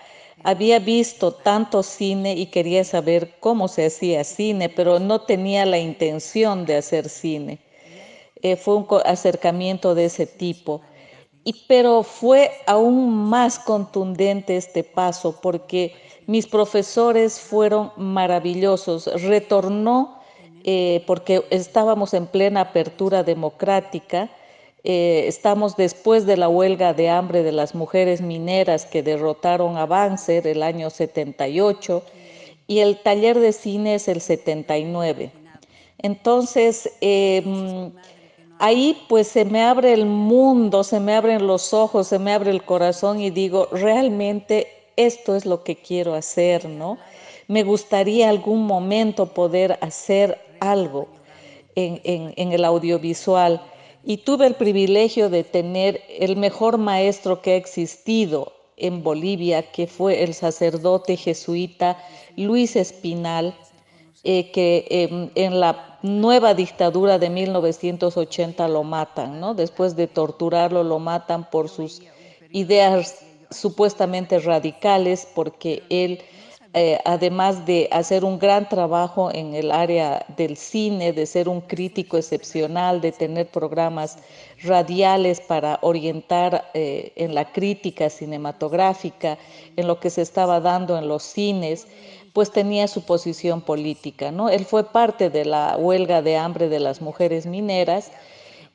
había 0.43 0.79
visto 0.79 1.31
tanto 1.31 1.83
cine 1.83 2.33
y 2.33 2.47
quería 2.47 2.83
saber 2.85 3.35
cómo 3.39 3.67
se 3.67 3.85
hacía 3.85 4.23
cine, 4.23 4.67
pero 4.67 4.97
no 4.99 5.21
tenía 5.21 5.63
la 5.67 5.77
intención 5.77 6.65
de 6.65 6.77
hacer 6.77 7.07
cine. 7.07 7.59
Eh, 8.41 8.55
fue 8.55 8.77
un 8.77 8.87
acercamiento 9.05 9.93
de 9.93 10.05
ese 10.05 10.25
tipo. 10.25 10.81
Y, 11.43 11.53
pero 11.67 12.01
fue 12.01 12.49
aún 12.65 13.29
más 13.29 13.59
contundente 13.59 14.57
este 14.57 14.83
paso 14.83 15.39
porque 15.39 15.93
mis 16.25 16.47
profesores 16.47 17.39
fueron 17.39 17.91
maravillosos. 17.97 19.05
Retornó 19.21 20.22
eh, 20.63 21.03
porque 21.05 21.43
estábamos 21.49 22.13
en 22.13 22.25
plena 22.25 22.61
apertura 22.61 23.23
democrática, 23.23 24.29
eh, 24.85 25.25
estamos 25.27 25.75
después 25.75 26.25
de 26.25 26.37
la 26.37 26.49
huelga 26.49 26.93
de 26.93 27.09
hambre 27.09 27.43
de 27.43 27.51
las 27.51 27.75
mujeres 27.75 28.21
mineras 28.21 28.85
que 28.85 29.03
derrotaron 29.03 29.77
a 29.77 29.85
Banzer 29.85 30.47
el 30.47 30.63
año 30.63 30.89
78 30.89 32.03
y 32.67 32.79
el 32.79 32.97
taller 33.01 33.39
de 33.39 33.51
cine 33.51 33.95
es 33.95 34.07
el 34.07 34.21
79. 34.21 35.31
Entonces, 35.99 36.89
em, 37.01 37.91
ahí 38.59 38.97
pues 39.09 39.27
se 39.27 39.45
me 39.45 39.61
abre 39.63 39.93
el 39.93 40.05
mundo, 40.05 40.83
se 40.83 40.99
me 40.99 41.13
abren 41.13 41.45
los 41.45 41.73
ojos, 41.73 42.07
se 42.07 42.19
me 42.19 42.33
abre 42.33 42.51
el 42.51 42.63
corazón 42.63 43.19
y 43.19 43.29
digo, 43.29 43.67
realmente 43.71 44.67
esto 44.95 45.35
es 45.35 45.45
lo 45.45 45.63
que 45.63 45.75
quiero 45.75 46.13
hacer, 46.13 46.67
¿no? 46.67 46.97
me 47.47 47.63
gustaría 47.63 48.29
algún 48.29 48.65
momento 48.65 49.27
poder 49.27 49.77
hacer 49.81 50.39
algo 50.71 51.07
en, 51.75 52.51
el 52.51 52.65
audiovisual. 52.65 53.61
Y 54.03 54.17
tuve 54.17 54.47
el 54.47 54.55
privilegio 54.55 55.29
de 55.29 55.43
tener 55.43 56.01
el 56.09 56.35
mejor 56.35 56.77
maestro 56.77 57.41
que 57.41 57.53
ha 57.53 57.55
existido 57.55 58.53
en 58.75 59.03
Bolivia, 59.03 59.71
que 59.71 59.87
fue 59.87 60.23
el 60.23 60.33
sacerdote 60.33 61.15
jesuita 61.15 61.97
Luis 62.35 62.75
Espinal, 62.75 63.55
eh, 64.23 64.51
que 64.51 64.87
em, 64.89 65.29
en 65.35 65.59
la 65.59 65.99
nueva 66.01 66.53
dictadura 66.53 67.17
de 67.17 67.29
1980 67.29 68.67
lo 68.67 68.83
matan, 68.83 69.39
¿no? 69.39 69.53
Después 69.53 69.95
de 69.95 70.07
torturarlo, 70.07 70.83
lo 70.83 70.99
matan 70.99 71.49
por 71.49 71.69
sus 71.69 72.01
ideas 72.51 73.23
supuestamente 73.51 74.39
radicales, 74.39 75.27
porque 75.33 75.83
él 75.89 76.21
eh, 76.75 76.97
además 77.05 77.67
de 77.67 77.87
hacer 77.91 78.25
un 78.25 78.39
gran 78.39 78.67
trabajo 78.67 79.29
en 79.31 79.53
el 79.53 79.71
área 79.71 80.25
del 80.35 80.57
cine, 80.57 81.13
de 81.13 81.27
ser 81.27 81.47
un 81.47 81.61
crítico 81.61 82.17
excepcional, 82.17 82.99
de 82.99 83.11
tener 83.11 83.47
programas 83.47 84.17
radiales 84.63 85.39
para 85.39 85.77
orientar 85.83 86.71
eh, 86.73 87.11
en 87.15 87.35
la 87.35 87.51
crítica 87.51 88.09
cinematográfica, 88.09 89.37
en 89.75 89.85
lo 89.85 89.99
que 89.99 90.09
se 90.09 90.23
estaba 90.23 90.59
dando 90.61 90.97
en 90.97 91.07
los 91.07 91.21
cines, 91.21 91.85
pues 92.33 92.51
tenía 92.51 92.87
su 92.87 93.05
posición 93.05 93.61
política. 93.61 94.31
¿no? 94.31 94.49
Él 94.49 94.65
fue 94.65 94.83
parte 94.83 95.29
de 95.29 95.45
la 95.45 95.77
huelga 95.77 96.23
de 96.23 96.37
hambre 96.37 96.69
de 96.69 96.79
las 96.79 97.01
mujeres 97.01 97.45
mineras. 97.45 98.09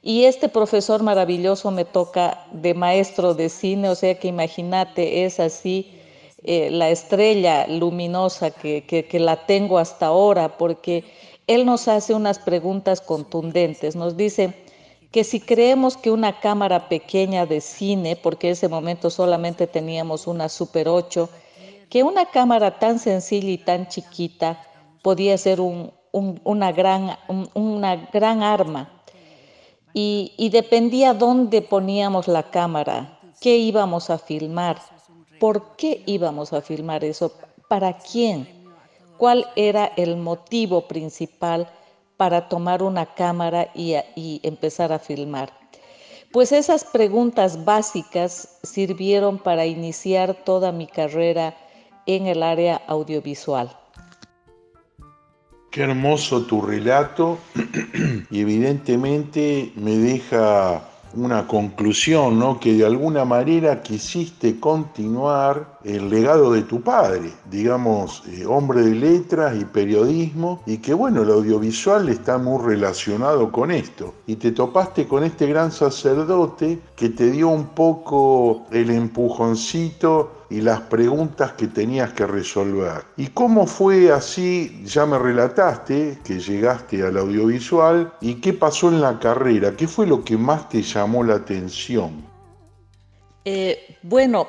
Y 0.03 0.27
este 0.27 0.49
profesor 0.49 1.03
maravilloso 1.03 1.73
me 1.73 1.85
toca 1.85 2.47
de 2.53 2.75
maestro 2.75 3.35
de 3.35 3.49
cine, 3.49 3.89
o 3.89 3.97
sea 3.97 4.17
que 4.17 4.29
imagínate, 4.29 5.25
es 5.25 5.41
así 5.41 5.98
eh, 6.45 6.71
la 6.71 6.89
estrella 6.91 7.67
luminosa 7.67 8.53
que, 8.53 8.85
que, 8.85 9.19
la 9.19 9.47
tengo 9.47 9.79
hasta 9.79 10.07
ahora, 10.07 10.57
porque 10.57 11.05
él 11.49 11.67
nos 11.67 11.89
hace 11.89 12.15
unas 12.15 12.39
preguntas 12.39 13.01
contundentes. 13.01 13.97
Nos 13.97 14.17
dice 14.17 14.55
que 15.11 15.25
si 15.25 15.41
creemos 15.41 15.97
que 15.97 16.13
una 16.13 16.39
cámara 16.39 16.89
pequeña 16.89 17.45
de 17.45 17.61
cine, 17.61 18.15
porque 18.15 18.49
en 18.49 18.53
ese 18.53 18.69
momento 18.69 19.11
solamente 19.11 19.67
teníamos 19.67 20.29
una 20.29 20.49
Super 20.49 20.89
8, 20.89 21.29
que 21.91 22.05
una 22.05 22.27
cámara 22.27 22.79
tan 22.79 23.01
sencilla 23.01 23.51
y 23.51 23.59
tan 23.59 23.89
chiquita 23.89 24.63
podía 25.03 25.37
ser 25.39 25.61
un, 25.61 25.93
una, 26.13 26.71
gran, 26.71 27.19
una 27.55 27.97
gran 28.13 28.45
arma. 28.45 28.93
Y, 29.93 30.35
y 30.37 30.51
dependía 30.51 31.15
dónde 31.15 31.63
poníamos 31.63 32.29
la 32.29 32.45
cámara, 32.45 33.19
qué 33.41 33.57
íbamos 33.57 34.11
a 34.11 34.19
filmar 34.19 34.79
¿Por 35.39 35.77
qué 35.77 36.03
íbamos 36.07 36.53
a 36.53 36.61
filmar 36.61 37.05
eso? 37.05 37.33
¿Para 37.69 37.99
quién? 37.99 38.49
¿Cuál 39.17 39.47
era 39.57 39.87
el 39.97 40.17
motivo 40.17 40.89
principal 40.89 41.69
para 42.17 42.49
tomar 42.49 42.83
una 42.83 43.07
cámara 43.15 43.71
y, 43.75 44.41
empezar 44.43 44.93
a 44.93 44.99
filmar? 44.99 45.53
Pues 46.33 46.53
esas 46.53 46.85
preguntas 46.85 47.65
básicas 47.65 48.59
sirvieron 48.63 49.39
para 49.39 49.65
iniciar 49.67 50.35
toda 50.45 50.73
mi 50.73 50.87
carrera 50.87 51.57
en 52.07 52.27
el 52.27 52.43
área 52.43 52.83
audiovisual. 52.87 53.75
Qué 55.71 55.83
hermoso 55.83 56.43
tu 56.47 56.63
relato 56.63 57.39
y 58.31 58.41
evidentemente 58.41 59.73
me 59.77 59.97
deja 59.97 60.89
una 61.15 61.47
conclusión, 61.47 62.39
¿no? 62.39 62.61
Que 62.61 62.75
de 62.75 62.87
alguna 62.87 63.25
manera 63.25 63.83
quisiste 63.83 64.59
continuar 64.61 65.79
el 65.85 66.09
legado 66.09 66.53
de 66.53 66.63
tu 66.63 66.81
padre, 66.83 67.33
digamos, 67.51 68.23
eh, 68.29 68.45
hombre 68.47 68.83
de 68.83 68.95
letras 68.95 69.57
y 69.61 69.65
periodismo, 69.65 70.63
y 70.67 70.79
que 70.79 70.95
bueno, 70.95 71.23
el 71.23 71.31
audiovisual 71.31 72.09
está 72.09 72.39
muy 72.39 72.63
relacionado 72.63 73.51
con 73.51 73.71
esto. 73.71 74.15
Y 74.27 74.37
te 74.37 74.53
topaste 74.53 75.07
con 75.07 75.25
este 75.25 75.47
gran 75.47 75.73
sacerdote 75.73 76.81
que 76.97 77.09
te 77.09 77.31
dio 77.31 77.49
un 77.49 77.69
poco 77.69 78.67
el 78.71 78.91
empujoncito 78.91 80.38
y 80.51 80.61
las 80.61 80.81
preguntas 80.83 81.53
que 81.53 81.67
tenías 81.67 82.13
que 82.15 82.27
resolver. 82.27 83.05
¿Y 83.17 83.29
cómo 83.29 83.67
fue 83.67 84.11
así? 84.11 84.83
Ya 84.85 85.05
me 85.05 85.19
relataste 85.19 86.19
que 86.25 86.39
llegaste 86.41 87.03
al 87.03 87.19
audiovisual 87.19 88.13
y 88.21 88.37
qué 88.37 88.53
pasó 88.53 88.89
en 88.89 89.01
la 89.01 89.19
carrera, 89.19 89.77
qué 89.77 89.87
fue 89.87 90.07
lo 90.07 90.25
que 90.25 90.37
más 90.37 90.69
te 90.69 90.83
llamó 90.83 91.23
la 91.23 91.35
atención. 91.35 92.25
Eh, 93.45 93.97
bueno, 94.03 94.47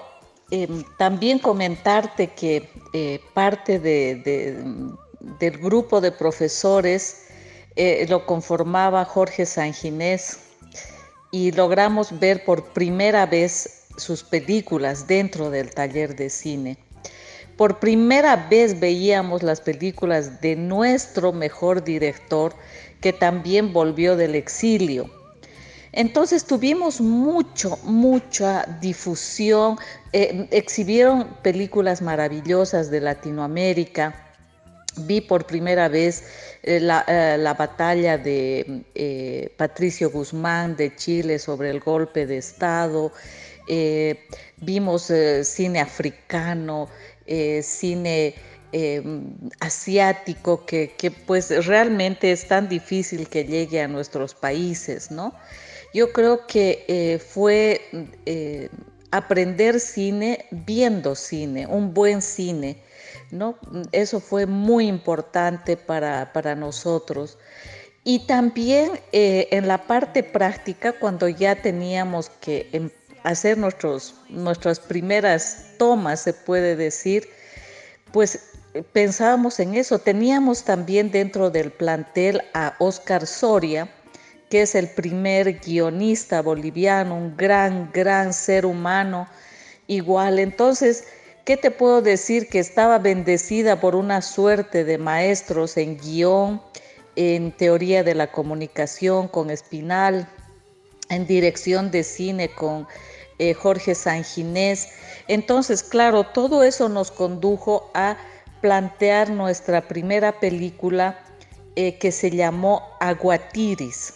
em, 0.51 0.83
también 0.97 1.39
comentarte 1.39 2.27
que 2.27 2.69
eh, 2.93 3.19
parte 3.33 3.79
del 3.79 5.57
grupo 5.57 6.01
de 6.01 6.11
profesores 6.11 7.25
eh, 7.75 8.05
lo 8.09 8.25
conformaba 8.25 9.05
Jorge 9.05 9.45
Sanginés 9.45 10.39
y 11.31 11.51
logramos 11.51 12.17
ver 12.19 12.43
por 12.43 12.63
primera 12.73 13.25
vez 13.25 13.78
sus 13.99 14.23
películas 14.23 15.07
dentro 15.07 15.49
del 15.49 15.71
taller 15.71 16.15
de 16.15 16.29
cine. 16.29 16.77
Por 17.57 17.79
primera 17.79 18.47
vez 18.49 18.79
veíamos 18.79 19.43
las 19.43 19.59
películas 19.59 20.39
de 20.39 20.55
nuestro 20.55 21.33
mejor 21.33 21.83
director 21.83 22.55
que 23.01 23.11
también 23.11 23.73
volvió 23.73 24.15
del 24.15 24.35
exilio. 24.35 25.09
Entonces 25.91 26.45
tuvimos 26.45 27.01
mucho, 27.01 27.77
mucha 27.83 28.63
difusión, 28.79 29.77
eh, 30.13 30.47
exhibieron 30.51 31.27
películas 31.41 32.01
maravillosas 32.01 32.91
de 32.91 33.01
Latinoamérica. 33.01 34.15
Vi 34.97 35.21
por 35.21 35.45
primera 35.45 35.87
vez 35.87 36.23
eh, 36.61 36.79
la, 36.79 37.03
eh, 37.07 37.37
la, 37.39 37.53
batalla 37.55 38.17
de 38.17 39.53
Patricio 39.57 40.11
Guzmán 40.11 40.75
de 40.75 40.95
Chile 40.95 41.39
sobre 41.39 41.71
el 41.71 41.79
golpe 41.79 42.25
de 42.27 42.37
Estado. 42.37 43.11
Eh, 43.71 44.25
vimos 44.57 45.11
eh, 45.11 45.43
cine 45.43 45.79
africano, 45.79 46.89
eh, 47.27 47.61
cine 47.63 48.33
asiático, 49.61 50.63
que, 50.65 51.13
pues 51.25 51.65
realmente 51.65 52.31
es 52.31 52.47
tan 52.47 52.69
difícil 52.69 53.27
que 53.27 53.43
llegue 53.43 53.81
a 53.81 53.87
nuestros 53.87 54.35
países, 54.35 55.09
¿no? 55.09 55.33
Yo 55.91 56.11
creo 56.13 56.45
que 56.45 57.19
fue 57.27 57.81
aprender 59.09 59.79
cine 59.79 60.45
viendo 60.51 61.15
cine, 61.15 61.65
un 61.65 61.95
buen 61.95 62.21
cine, 62.21 62.77
¿no? 63.31 63.57
Eso 63.91 64.19
fue 64.19 64.45
muy 64.45 64.87
importante 64.87 65.75
para, 65.75 66.31
para 66.31 66.53
nosotros. 66.53 67.39
Y 68.03 68.27
también 68.27 68.91
en 69.11 69.67
la 69.67 69.87
parte 69.87 70.21
práctica, 70.21 70.93
cuando 70.93 71.27
ya 71.27 71.55
teníamos 71.55 72.29
que 72.29 72.69
empezar 72.71 72.98
hacer 73.23 73.57
nuestros, 73.57 74.15
nuestras 74.29 74.79
primeras 74.79 75.65
tomas, 75.77 76.21
se 76.21 76.33
puede 76.33 76.75
decir, 76.75 77.29
pues 78.11 78.39
pensábamos 78.93 79.59
en 79.59 79.75
eso. 79.75 79.99
Teníamos 79.99 80.63
también 80.63 81.11
dentro 81.11 81.49
del 81.49 81.71
plantel 81.71 82.41
a 82.53 82.75
Oscar 82.79 83.25
Soria, 83.25 83.89
que 84.49 84.63
es 84.63 84.75
el 84.75 84.89
primer 84.89 85.59
guionista 85.59 86.41
boliviano, 86.41 87.15
un 87.15 87.37
gran, 87.37 87.91
gran 87.93 88.33
ser 88.33 88.65
humano 88.65 89.27
igual. 89.87 90.39
Entonces, 90.39 91.05
¿qué 91.45 91.57
te 91.57 91.71
puedo 91.71 92.01
decir? 92.01 92.47
Que 92.49 92.59
estaba 92.59 92.99
bendecida 92.99 93.79
por 93.79 93.95
una 93.95 94.21
suerte 94.21 94.83
de 94.83 94.97
maestros 94.97 95.77
en 95.77 95.97
guion, 95.97 96.61
en 97.15 97.51
teoría 97.51 98.03
de 98.03 98.15
la 98.15 98.31
comunicación 98.31 99.27
con 99.27 99.49
Espinal, 99.49 100.27
en 101.09 101.27
dirección 101.27 101.91
de 101.91 102.03
cine 102.03 102.49
con 102.49 102.87
eh, 103.39 103.53
Jorge 103.53 103.95
Sanginés. 103.95 104.89
Entonces, 105.29 105.81
claro, 105.81 106.25
todo 106.25 106.61
eso 106.61 106.89
nos 106.89 107.09
condujo 107.09 107.89
a 107.93 108.17
plantear 108.59 109.29
nuestra 109.29 109.87
primera 109.87 110.41
película 110.41 111.17
eh, 111.77 111.97
que 111.97 112.11
se 112.11 112.31
llamó 112.31 112.83
Aguatiris 112.99 114.13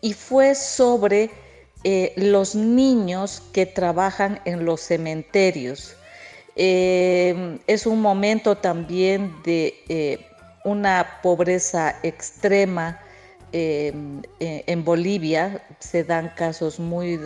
y 0.00 0.12
fue 0.12 0.54
sobre 0.54 1.30
eh, 1.82 2.12
los 2.16 2.54
niños 2.54 3.42
que 3.52 3.66
trabajan 3.66 4.40
en 4.44 4.64
los 4.64 4.80
cementerios. 4.80 5.96
es 6.54 7.86
un 7.86 8.00
momento 8.00 8.56
también 8.56 9.34
de 9.42 10.20
una 10.64 11.18
pobreza 11.22 11.96
extrema 12.04 13.00
en 13.52 14.84
Bolivia, 14.84 15.64
se 15.80 16.04
dan 16.04 16.30
casos 16.36 16.78
muy 16.78 17.18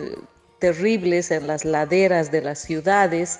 terribles 0.59 1.31
en 1.31 1.47
las 1.47 1.65
laderas 1.65 2.31
de 2.31 2.41
las 2.41 2.59
ciudades. 2.59 3.39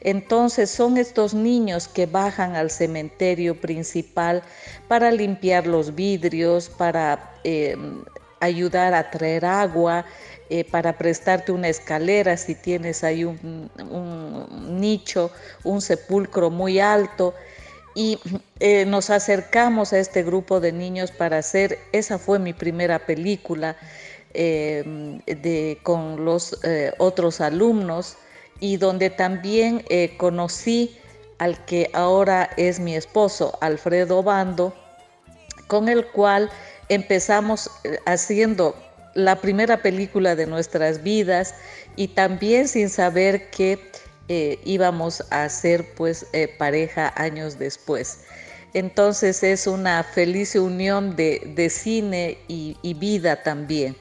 Entonces 0.00 0.70
son 0.70 0.96
estos 0.96 1.34
niños 1.34 1.88
que 1.88 2.06
bajan 2.06 2.54
al 2.54 2.70
cementerio 2.70 3.60
principal 3.60 4.42
para 4.86 5.10
limpiar 5.10 5.66
los 5.66 5.94
vidrios, 5.94 6.68
para 6.68 7.32
em, 7.42 8.04
ayudar 8.40 8.94
a 8.94 9.10
traer 9.10 9.44
agua, 9.44 10.04
eh, 10.50 10.64
para 10.64 10.96
prestarte 10.96 11.52
una 11.52 11.68
escalera 11.68 12.36
si 12.36 12.54
tienes 12.54 13.02
ahí 13.04 13.24
un, 13.24 13.70
nicho, 14.80 15.30
un 15.64 15.80
sepulcro 15.80 16.50
muy 16.50 16.78
alto. 16.80 17.34
y 17.94 18.18
eh, 18.60 18.84
nos 18.86 19.10
acercamos 19.10 19.92
a 19.92 19.98
este 19.98 20.22
grupo 20.22 20.60
de 20.60 20.70
niños 20.72 21.10
para 21.10 21.38
hacer, 21.38 21.80
esa 21.90 22.18
fue 22.18 22.38
mi 22.38 22.52
primera 22.52 23.00
película 23.00 23.76
eh, 24.34 25.20
de, 25.26 25.78
con 25.82 26.24
los 26.24 26.58
eh, 26.64 26.92
otros 26.98 27.40
alumnos 27.40 28.16
y 28.60 28.76
donde 28.76 29.10
también 29.10 29.84
conocí 30.16 30.96
al 31.38 31.64
que 31.64 31.90
ahora 31.92 32.50
es 32.56 32.80
mi 32.80 32.96
esposo, 32.96 33.56
Alfredo 33.60 34.22
Bando, 34.22 34.74
con 35.68 35.88
el 35.88 36.06
cual 36.06 36.50
empezamos 36.88 37.70
haciendo 38.04 38.74
la 39.14 39.40
primera 39.40 39.82
película 39.82 40.34
de 40.34 40.46
nuestras 40.46 41.02
vidas 41.02 41.54
y 41.96 42.08
también 42.08 42.68
sin 42.68 42.88
saber 42.88 43.50
que 43.50 43.78
eh, 44.28 44.58
íbamos 44.64 45.24
a 45.30 45.48
ser 45.48 45.94
pues 45.94 46.26
eh, 46.32 46.54
pareja 46.58 47.12
años 47.16 47.58
después. 47.58 48.20
Entonces 48.74 49.42
es 49.42 49.66
una 49.66 50.04
feliz 50.04 50.54
unión 50.54 51.16
de, 51.16 51.70
cine 51.70 52.38
y, 52.46 52.76
y 52.82 52.94
vida 52.94 53.42
también. 53.42 53.96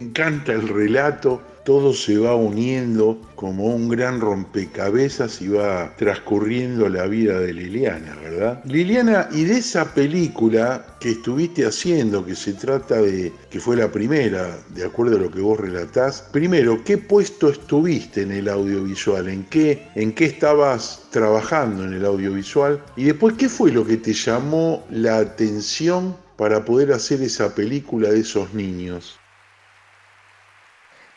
Me 0.00 0.06
encanta 0.06 0.52
el 0.52 0.68
relato 0.68 1.42
todo 1.66 1.92
se 1.92 2.16
va 2.16 2.36
uniendo 2.36 3.20
como 3.34 3.74
un 3.74 3.88
gran 3.88 4.20
rompecabezas 4.20 5.42
y 5.42 5.48
va 5.48 5.92
transcurriendo 5.96 6.88
la 6.88 7.08
vida 7.08 7.40
de 7.40 7.52
Liliana, 7.52 8.14
¿verdad? 8.22 8.62
Liliana, 8.66 9.28
y 9.32 9.42
de 9.42 9.58
esa 9.58 9.92
película 9.92 10.86
que 11.00 11.10
estuviste 11.10 11.66
haciendo, 11.66 12.24
que 12.24 12.36
se 12.36 12.52
trata 12.52 13.02
de, 13.02 13.32
que 13.50 13.58
fue 13.58 13.74
la 13.74 13.90
primera, 13.90 14.56
de 14.68 14.84
acuerdo 14.84 15.16
a 15.16 15.20
lo 15.20 15.30
que 15.32 15.40
vos 15.40 15.58
relatás, 15.58 16.22
primero, 16.30 16.84
¿qué 16.84 16.98
puesto 16.98 17.48
estuviste 17.48 18.22
en 18.22 18.30
el 18.30 18.48
audiovisual? 18.48 19.28
¿En 19.28 19.42
qué, 19.46 19.88
en 19.96 20.12
qué 20.12 20.26
estabas 20.26 21.02
trabajando 21.10 21.82
en 21.82 21.94
el 21.94 22.04
audiovisual? 22.04 22.80
Y 22.96 23.06
después, 23.06 23.34
¿qué 23.36 23.48
fue 23.48 23.72
lo 23.72 23.84
que 23.84 23.96
te 23.96 24.12
llamó 24.12 24.86
la 24.88 25.18
atención 25.18 26.16
para 26.36 26.64
poder 26.64 26.92
hacer 26.92 27.22
esa 27.22 27.52
película 27.56 28.10
de 28.10 28.20
esos 28.20 28.54
niños? 28.54 29.18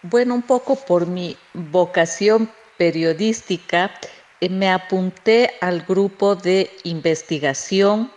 Bueno, 0.01 0.33
un 0.35 0.43
poco 0.43 0.77
por 0.77 1.07
mi 1.07 1.35
vocación 1.53 2.49
periodística, 2.77 3.91
eh, 4.39 4.47
me 4.47 4.71
apunté 4.71 5.51
al 5.59 5.81
grupo 5.81 6.35
de 6.35 6.71
investigación 6.85 8.09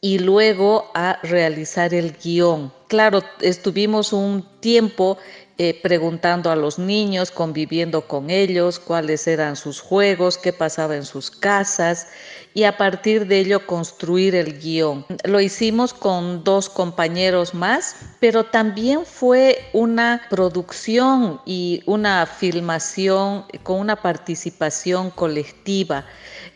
y 0.00 0.18
luego 0.18 0.90
a 0.94 1.20
realizar 1.22 1.94
el 1.94 2.16
guion. 2.16 2.72
Claro, 2.88 3.22
estuvimos 3.40 4.12
un 4.12 4.44
tiempo 4.58 5.16
eh, 5.62 5.78
preguntando 5.82 6.50
a 6.50 6.56
los 6.56 6.78
niños, 6.78 7.30
conviviendo 7.30 8.08
con 8.08 8.30
ellos, 8.30 8.78
cuáles 8.78 9.26
eran 9.26 9.56
sus 9.56 9.78
juegos, 9.78 10.38
qué 10.38 10.54
pasaba 10.54 10.96
en 10.96 11.04
sus 11.04 11.30
casas 11.30 12.06
y 12.54 12.64
a 12.64 12.78
partir 12.78 13.26
de 13.26 13.40
ello 13.40 13.66
construir 13.66 14.34
el 14.34 14.58
guion. 14.58 15.04
Lo 15.24 15.38
hicimos 15.38 15.92
con 15.92 16.44
dos 16.44 16.70
compañeros 16.70 17.52
más, 17.52 17.94
pero 18.20 18.44
también 18.44 19.04
fue 19.04 19.58
una 19.74 20.22
producción 20.30 21.42
y 21.44 21.82
una 21.84 22.24
filmación 22.24 23.44
con 23.62 23.80
una 23.80 23.96
participación 23.96 25.10
colectiva. 25.10 26.06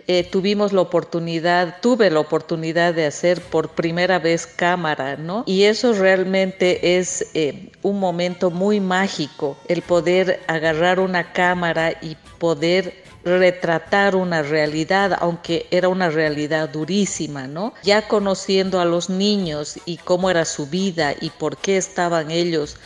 Eh, 0.07 0.25
tuvimos 0.25 0.73
la 0.73 0.83
oportunidad, 0.83 1.77
tuve 1.81 2.11
la 2.11 2.21
oportunidad 2.21 2.93
de 2.93 3.07
hacer 3.07 3.41
por 3.41 3.71
primera 3.71 4.19
vez 4.19 4.47
cámara, 4.47 5.17
¿no? 5.17 5.45
Y 5.47 5.63
eso 5.65 5.95
realmente 5.95 6.99
es 6.99 7.27
eh, 7.33 7.71
un 7.83 8.01
momento 8.01 8.51
muy 8.51 8.81
mágico, 8.81 9.57
el 9.67 9.81
poder 9.81 10.41
agarrar 10.47 11.01
una 11.01 11.33
cámara 11.33 11.95
y 12.03 12.17
poder 12.39 13.03
retratar 13.25 14.15
una 14.15 14.43
realidad, 14.43 15.17
aunque 15.19 15.67
era 15.71 15.89
una 15.89 16.11
realidad 16.11 16.69
durísima, 16.69 17.47
¿no? 17.47 17.73
Ya 17.83 18.07
conociendo 18.07 18.81
a 18.81 18.85
los 18.85 19.09
niños 19.09 19.79
y 19.87 19.97
cómo 19.97 20.29
era 20.29 20.45
su 20.45 20.67
vida 20.67 21.15
y 21.19 21.31
por 21.31 21.57
qué 21.57 21.79
estaban 21.79 22.31
ellos 22.31 22.77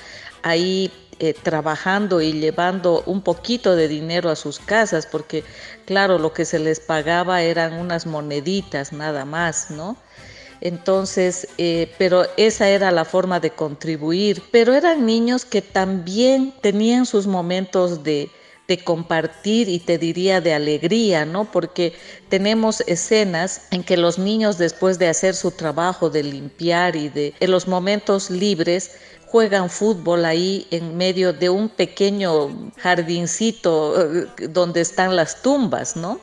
ahí 0.43 0.93
eh, 1.19 1.35
trabajando 1.35 2.21
y 2.21 2.33
llevando 2.33 3.03
un 3.07 3.23
poquito 3.23 3.75
de 3.77 3.89
dinero 3.89 4.31
a 4.31 4.37
sus 4.37 4.59
casas, 4.59 5.07
porque 5.07 5.45
claro, 5.85 6.19
lo 6.19 6.33
que 6.33 6.45
se 6.45 6.59
les 6.59 6.81
pagaba 6.81 7.43
eran 7.43 7.75
unas 7.75 8.07
moneditas 8.07 8.93
nada 8.93 9.25
más, 9.25 9.71
¿no? 9.71 9.97
Entonces, 10.61 11.49
eh, 11.59 11.93
pero 11.99 12.27
esa 12.37 12.69
era 12.69 12.91
la 12.91 13.05
forma 13.05 13.41
de 13.41 13.51
contribuir. 13.51 14.43
Pero 14.51 14.75
eran 14.75 15.07
niños 15.07 15.45
que 15.45 15.63
también 15.63 16.53
tenían 16.61 17.07
sus 17.07 17.27
momentos 17.27 18.03
de, 18.03 18.31
de 18.67 18.79
compartir 18.85 19.69
y 19.69 19.79
te 19.79 19.99
diría 19.99 20.41
de 20.41 20.55
alegría, 20.55 21.25
¿no? 21.25 21.51
Porque 21.51 21.95
tenemos 22.29 22.83
escenas 22.83 23.63
en 23.71 23.85
que 23.85 23.97
los 23.97 24.19
niños 24.19 24.59
después 24.59 24.99
de 24.99 25.09
hacer 25.09 25.35
su 25.35 25.53
trabajo 25.53 26.11
de 26.11 26.23
limpiar 26.23 26.97
y 26.97 27.09
de 27.09 27.35
en 27.41 27.51
los 27.51 27.69
momentos 27.69 28.31
libres 28.31 28.93
juegan 29.31 29.69
fútbol 29.71 30.25
ahí 30.25 30.67
en 30.71 30.97
medio 30.97 31.33
de 31.33 31.51
un 31.51 31.69
pequeño 31.69 32.71
jardincito 32.79 34.01
eh, 34.01 34.27
donde 34.51 34.81
están 34.81 35.17
las 35.17 35.43
tumbas, 35.43 35.97
¿no? 35.97 36.21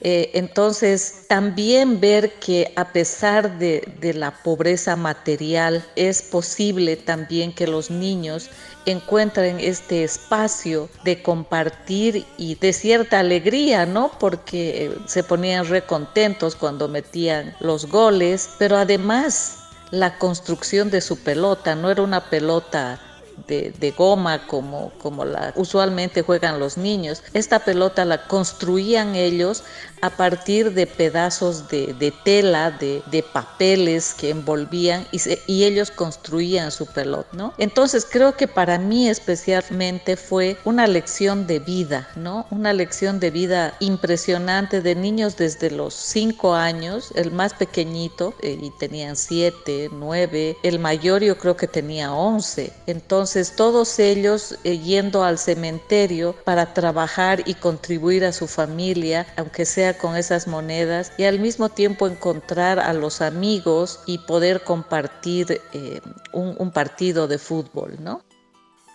Eh, 0.00 0.32
entonces, 0.34 1.24
también 1.28 1.98
ver 1.98 2.34
que 2.34 2.72
a 2.76 2.92
pesar 2.92 3.58
de, 3.58 3.90
de, 4.00 4.12
la 4.12 4.42
pobreza 4.42 4.96
material, 4.96 5.82
es 5.96 6.20
posible 6.20 6.96
también 6.96 7.54
que 7.54 7.66
los 7.66 7.90
niños 7.90 8.50
encuentren 8.84 9.58
este 9.60 10.04
espacio 10.04 10.90
de 11.04 11.22
compartir 11.22 12.26
y 12.36 12.56
de 12.56 12.74
cierta 12.74 13.20
alegría, 13.20 13.86
¿no? 13.86 14.10
Porque 14.18 14.92
se 15.06 15.22
ponían 15.22 15.66
recontentos 15.66 16.54
cuando 16.54 16.86
metían 16.86 17.56
los 17.60 17.86
goles, 17.86 18.50
pero 18.58 18.76
además 18.76 19.63
la 19.90 20.18
construcción 20.18 20.90
de 20.90 21.00
su 21.00 21.18
pelota, 21.18 21.74
no 21.74 21.90
era 21.90 22.02
una 22.02 22.30
pelota 22.30 23.00
de, 23.46 23.94
goma 23.96 24.46
como, 24.46 24.92
como 25.02 25.24
la 25.24 25.52
usualmente 25.56 26.22
juegan 26.22 26.60
los 26.60 26.76
niños. 26.76 27.22
Esta 27.32 27.60
pelota 27.60 28.04
la 28.04 28.26
construían 28.26 29.14
ellos 29.16 29.64
a 30.04 30.10
partir 30.10 30.74
de 30.74 30.86
pedazos 30.86 31.66
de, 31.70 32.12
tela, 32.24 32.70
de, 32.70 33.24
papeles 33.32 34.12
que 34.12 34.28
envolvían 34.28 35.06
y, 35.12 35.18
y, 35.46 35.64
ellos 35.64 35.90
construían 35.90 36.70
su 36.70 36.84
pelota, 36.84 37.28
¿no? 37.32 37.54
Entonces 37.56 38.06
creo 38.08 38.36
que 38.36 38.46
para 38.46 38.78
mí 38.78 39.08
especialmente 39.08 40.18
fue 40.18 40.58
una 40.64 40.86
lección 40.86 41.46
de 41.46 41.58
vida, 41.58 42.06
¿no? 42.16 42.46
Una 42.50 42.74
lección 42.74 43.18
de 43.18 43.30
vida 43.30 43.74
impresionante 43.80 44.82
de 44.82 44.94
niños 44.94 45.38
desde 45.38 45.70
los 45.70 45.94
cinco 45.94 46.54
años, 46.54 47.10
el 47.14 47.30
más 47.30 47.54
pequeñito, 47.54 48.34
eh, 48.42 48.58
y 48.60 48.70
tenían 48.78 49.16
siete, 49.16 49.88
nueve, 49.90 50.58
el 50.62 50.80
mayor 50.80 51.22
yo 51.22 51.38
creo 51.38 51.56
que 51.56 51.66
tenía 51.66 52.12
once. 52.12 52.74
Entonces 52.86 53.56
todos 53.56 53.98
ellos 53.98 54.58
eh, 54.64 54.78
yendo 54.78 55.24
al 55.24 55.38
cementerio 55.38 56.34
para 56.44 56.74
trabajar 56.74 57.42
y 57.46 57.54
contribuir 57.54 58.26
a 58.26 58.32
su 58.32 58.46
familia, 58.46 59.26
aunque 59.38 59.64
sea 59.64 59.93
con 59.96 60.16
esas 60.16 60.46
monedas 60.46 61.12
y 61.16 61.24
al 61.24 61.40
mismo 61.40 61.68
tiempo 61.68 62.06
encontrar 62.06 62.78
a 62.78 62.92
los 62.92 63.20
amigos 63.20 64.00
y 64.06 64.18
poder 64.18 64.62
compartir 64.62 65.60
eh, 65.72 66.00
un, 66.32 66.54
un 66.58 66.70
partido 66.70 67.28
de 67.28 67.38
fútbol, 67.38 67.96
¿no? 68.00 68.22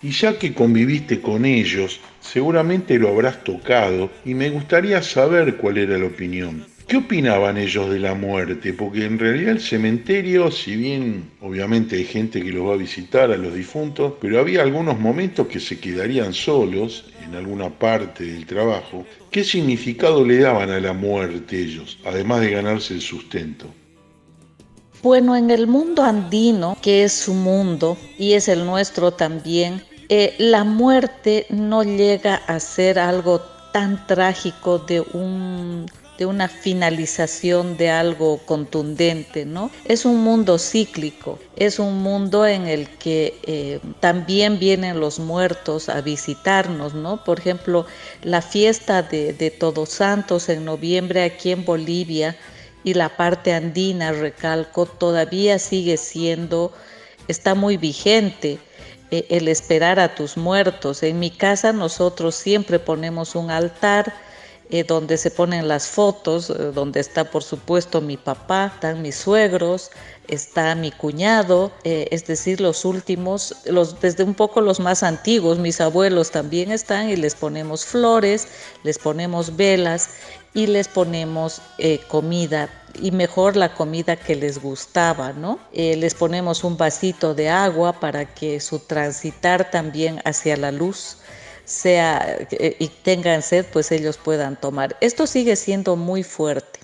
Y 0.02 0.12
ya 0.12 0.40
que 0.40 0.54
conviviste 0.54 1.22
con 1.22 1.44
ellos, 1.44 2.00
seguramente 2.22 2.98
lo 2.98 3.10
habrás 3.10 3.44
tocado 3.44 4.10
y 4.24 4.34
me 4.34 4.50
gustaría 4.50 5.02
saber 5.02 5.58
cuál 5.58 5.78
era 5.78 5.98
la 5.98 6.06
opinión. 6.06 6.66
¿Qué 6.90 6.98
opinaban 6.98 7.60
ellos 7.60 7.88
de 7.92 8.00
la 8.00 8.16
muerte? 8.16 8.74
Porque 8.74 9.06
en 9.06 9.20
realidad 9.20 9.52
el 9.52 9.62
cementerio, 9.62 10.50
si 10.50 10.76
bien 10.76 11.30
obviamente 11.40 11.98
hay 11.98 12.04
gente 12.04 12.42
que 12.42 12.52
los 12.52 12.68
va 12.68 12.74
a 12.74 12.78
visitar 12.78 13.32
a 13.32 13.38
los 13.38 13.54
difuntos, 13.54 14.14
pero 14.20 14.40
había 14.40 14.64
algunos 14.64 15.00
momentos 15.00 15.46
que 15.46 15.60
se 15.60 15.80
quedarían 15.80 16.34
solos 16.34 17.06
en 17.24 17.36
alguna 17.36 17.70
parte 17.70 18.24
del 18.24 18.48
trabajo. 18.48 19.06
¿Qué 19.30 19.44
significado 19.44 20.26
le 20.26 20.40
daban 20.40 20.72
a 20.72 20.80
la 20.80 20.94
muerte 20.94 21.62
ellos, 21.62 22.00
además 22.06 22.42
de 22.42 22.50
ganarse 22.50 22.96
el 22.96 23.02
sustento? 23.02 23.68
Bueno, 25.04 25.36
en 25.36 25.52
el 25.52 25.68
mundo 25.68 26.02
andino, 26.02 26.76
que 26.82 27.04
es 27.04 27.14
su 27.14 27.36
mundo 27.36 28.00
y 28.18 28.34
es 28.34 28.48
el 28.48 28.66
nuestro 28.66 29.12
también, 29.12 29.84
eh, 30.10 30.34
la 30.40 30.64
muerte 30.64 31.46
no 31.52 31.84
llega 31.84 32.38
a 32.48 32.60
ser 32.60 32.98
algo 32.98 33.42
tan 33.74 34.08
trágico 34.08 34.80
de 34.80 35.02
un 35.02 35.86
de 36.20 36.26
una 36.26 36.50
finalización 36.50 37.78
de 37.78 37.90
algo 37.90 38.40
contundente, 38.40 39.46
¿no? 39.46 39.72
Es 39.86 40.04
un 40.04 40.22
mundo 40.22 40.60
cíclico, 40.60 41.40
es 41.56 41.80
un 41.80 42.04
mundo 42.04 42.46
en 42.46 42.68
el 42.68 42.90
que 42.90 43.40
eh, 43.44 43.80
también 44.02 44.60
vienen 44.60 45.00
los 45.00 45.18
muertos 45.18 45.88
a 45.88 46.02
visitarnos, 46.02 46.94
¿no? 46.94 47.24
Por 47.24 47.40
ejemplo, 47.40 47.86
la 48.22 48.42
fiesta 48.42 49.02
de, 49.02 49.56
Todos 49.58 49.92
Santos 49.92 50.50
en 50.50 50.66
noviembre 50.66 51.24
aquí 51.24 51.52
en 51.52 51.64
Bolivia 51.64 52.36
y 52.84 52.96
la 52.96 53.16
parte 53.16 53.54
andina, 53.54 54.12
recalco, 54.12 54.86
todavía 54.88 55.58
sigue 55.58 55.96
siendo, 55.96 56.74
está 57.30 57.56
muy 57.56 57.78
vigente 57.78 58.60
eh, 59.10 59.26
el 59.30 59.48
esperar 59.48 60.02
a 60.02 60.16
tus 60.16 60.36
muertos. 60.36 61.02
En 61.02 61.18
mi 61.18 61.32
casa 61.32 61.72
nosotros 61.72 62.36
siempre 62.36 62.78
ponemos 62.78 63.36
un 63.36 63.52
altar, 63.52 64.14
eh, 64.72 64.84
donde 64.84 65.18
se 65.18 65.32
ponen 65.32 65.68
las 65.68 65.88
fotos, 65.88 66.52
eh, 66.52 66.54
donde 66.76 67.00
está 67.00 67.32
por 67.32 67.42
supuesto 67.42 68.02
mi 68.02 68.18
papá, 68.18 68.72
están 68.76 69.02
mis 69.02 69.16
suegros, 69.16 69.90
está 70.28 70.76
mi 70.76 70.92
cuñado, 70.92 71.72
eh, 71.84 72.08
es 72.12 72.28
decir, 72.28 72.62
los 72.62 72.86
últimos, 72.86 73.56
los, 73.66 74.00
desde 74.00 74.24
un 74.24 74.36
poco 74.36 74.62
los 74.62 74.80
más 74.80 75.02
antiguos, 75.02 75.58
mis 75.58 75.82
abuelos 75.82 76.30
también 76.30 76.72
están 76.72 77.10
y 77.10 77.16
les 77.16 77.34
ponemos 77.34 77.84
flores, 77.84 78.48
les 78.84 79.00
ponemos 79.00 79.56
velas 79.58 80.12
y 80.54 80.68
les 80.68 80.88
ponemos 80.88 81.62
comida 82.08 82.70
y 83.02 83.12
mejor 83.12 83.56
la 83.56 83.74
comida 83.74 84.16
que 84.18 84.36
les 84.36 84.62
gustaba, 84.62 85.32
¿no? 85.34 85.60
les 85.72 86.14
ponemos 86.16 86.64
un 86.64 86.76
vasito 86.76 87.34
de 87.36 87.50
agua 87.50 88.00
para 88.00 88.34
que 88.34 88.60
su 88.60 88.80
transitar 88.80 89.70
también 89.70 90.22
hacia 90.26 90.58
la 90.58 90.72
luz 90.72 91.19
sea 91.70 92.38
eh, 92.52 92.76
y 92.80 92.88
tengan 92.88 93.42
sed, 93.42 93.66
pues 93.72 93.92
ellos 93.92 94.18
puedan 94.18 94.60
tomar. 94.60 94.98
Esto 95.02 95.28
sigue 95.28 95.56
siendo 95.56 95.96
muy 95.96 96.24
fuerte. 96.24 96.80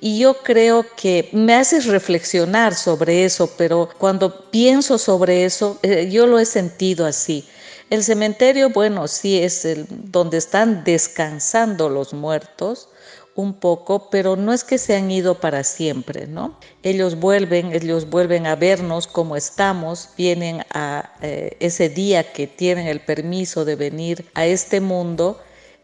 Y 0.00 0.18
yo 0.18 0.38
creo 0.42 0.84
que 0.96 1.28
me 1.32 1.54
haces 1.54 1.86
reflexionar 1.86 2.74
sobre 2.74 3.24
eso, 3.24 3.50
pero 3.56 3.88
cuando 3.98 4.50
pienso 4.50 4.98
sobre 4.98 5.44
eso, 5.44 5.78
eh, 5.82 6.08
yo 6.10 6.26
lo 6.26 6.38
he 6.38 6.44
sentido 6.44 7.06
así. 7.06 7.46
El 7.90 8.02
cementerio, 8.02 8.70
bueno, 8.70 9.08
sí 9.08 9.38
es 9.38 9.64
el, 9.64 9.86
donde 9.88 10.38
están 10.38 10.84
descansando 10.84 11.88
los 11.88 12.12
muertos, 12.12 12.88
un 13.36 13.54
poco, 13.54 14.10
pero 14.10 14.34
no 14.34 14.52
es 14.52 14.64
que 14.64 14.78
se 14.78 14.96
han 14.96 15.10
ido 15.10 15.40
para 15.40 15.62
siempre, 15.62 16.26
¿no? 16.26 16.58
Ellos 16.82 17.20
vuelven, 17.20 17.72
ellos 17.72 18.10
vuelven 18.10 18.46
a 18.46 18.56
vernos 18.56 19.06
como 19.06 19.36
estamos, 19.36 20.08
vienen 20.16 20.64
a 20.72 21.12
eh, 21.22 21.56
ese 21.60 21.88
día 21.88 22.32
que 22.32 22.46
tienen 22.46 22.86
el 22.88 23.00
permiso 23.00 23.64
de 23.64 23.76
venir 23.76 24.24
a 24.34 24.46
este 24.46 24.80
mundo 24.80 25.38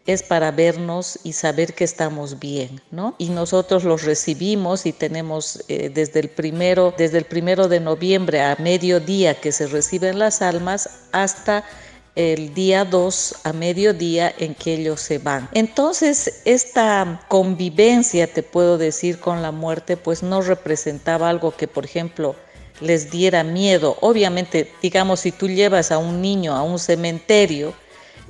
es 0.05 0.21
para 0.21 0.51
vernos 0.51 1.19
y 1.23 1.33
saber 1.33 1.73
que 1.73 1.85
estamos 1.85 2.39
bien, 2.39 2.81
¿no? 2.91 3.15
Y 3.17 3.29
nosotros 3.29 3.85
los 3.85 4.03
recibimos 4.03 4.85
y 4.85 4.91
tenemos 4.91 5.63
eh, 5.69 5.89
desde 5.93 6.19
el 6.19 6.29
primero, 6.29 6.93
desde 6.97 7.19
el 7.19 7.25
primero 7.25 7.69
de 7.69 7.79
noviembre 7.79 8.41
a 8.41 8.57
mediodía 8.59 9.39
que 9.39 9.51
se 9.51 9.67
reciben 9.67 10.19
las 10.19 10.41
almas 10.41 10.89
hasta 11.13 11.63
el 12.15 12.53
día 12.53 12.85
2 12.85 13.35
a 13.43 13.53
mediodía 13.53 14.33
en 14.37 14.53
que 14.53 14.75
ellos 14.75 15.01
se 15.01 15.17
van. 15.17 15.49
Entonces, 15.53 16.41
esta 16.45 17.25
convivencia, 17.27 18.27
te 18.31 18.43
puedo 18.43 18.77
decir, 18.77 19.19
con 19.19 19.41
la 19.41 19.51
muerte, 19.51 19.97
pues 19.97 20.21
no 20.21 20.41
representaba 20.41 21.29
algo 21.29 21.55
que, 21.55 21.67
por 21.67 21.85
ejemplo, 21.85 22.35
les 22.81 23.09
diera 23.09 23.43
miedo. 23.43 23.97
Obviamente, 24.01 24.71
digamos, 24.81 25.21
si 25.21 25.31
tú 25.31 25.47
llevas 25.47 25.91
a 25.91 25.97
un 25.97 26.21
niño 26.21 26.55
a 26.55 26.63
un 26.63 26.77
cementerio, 26.77 27.73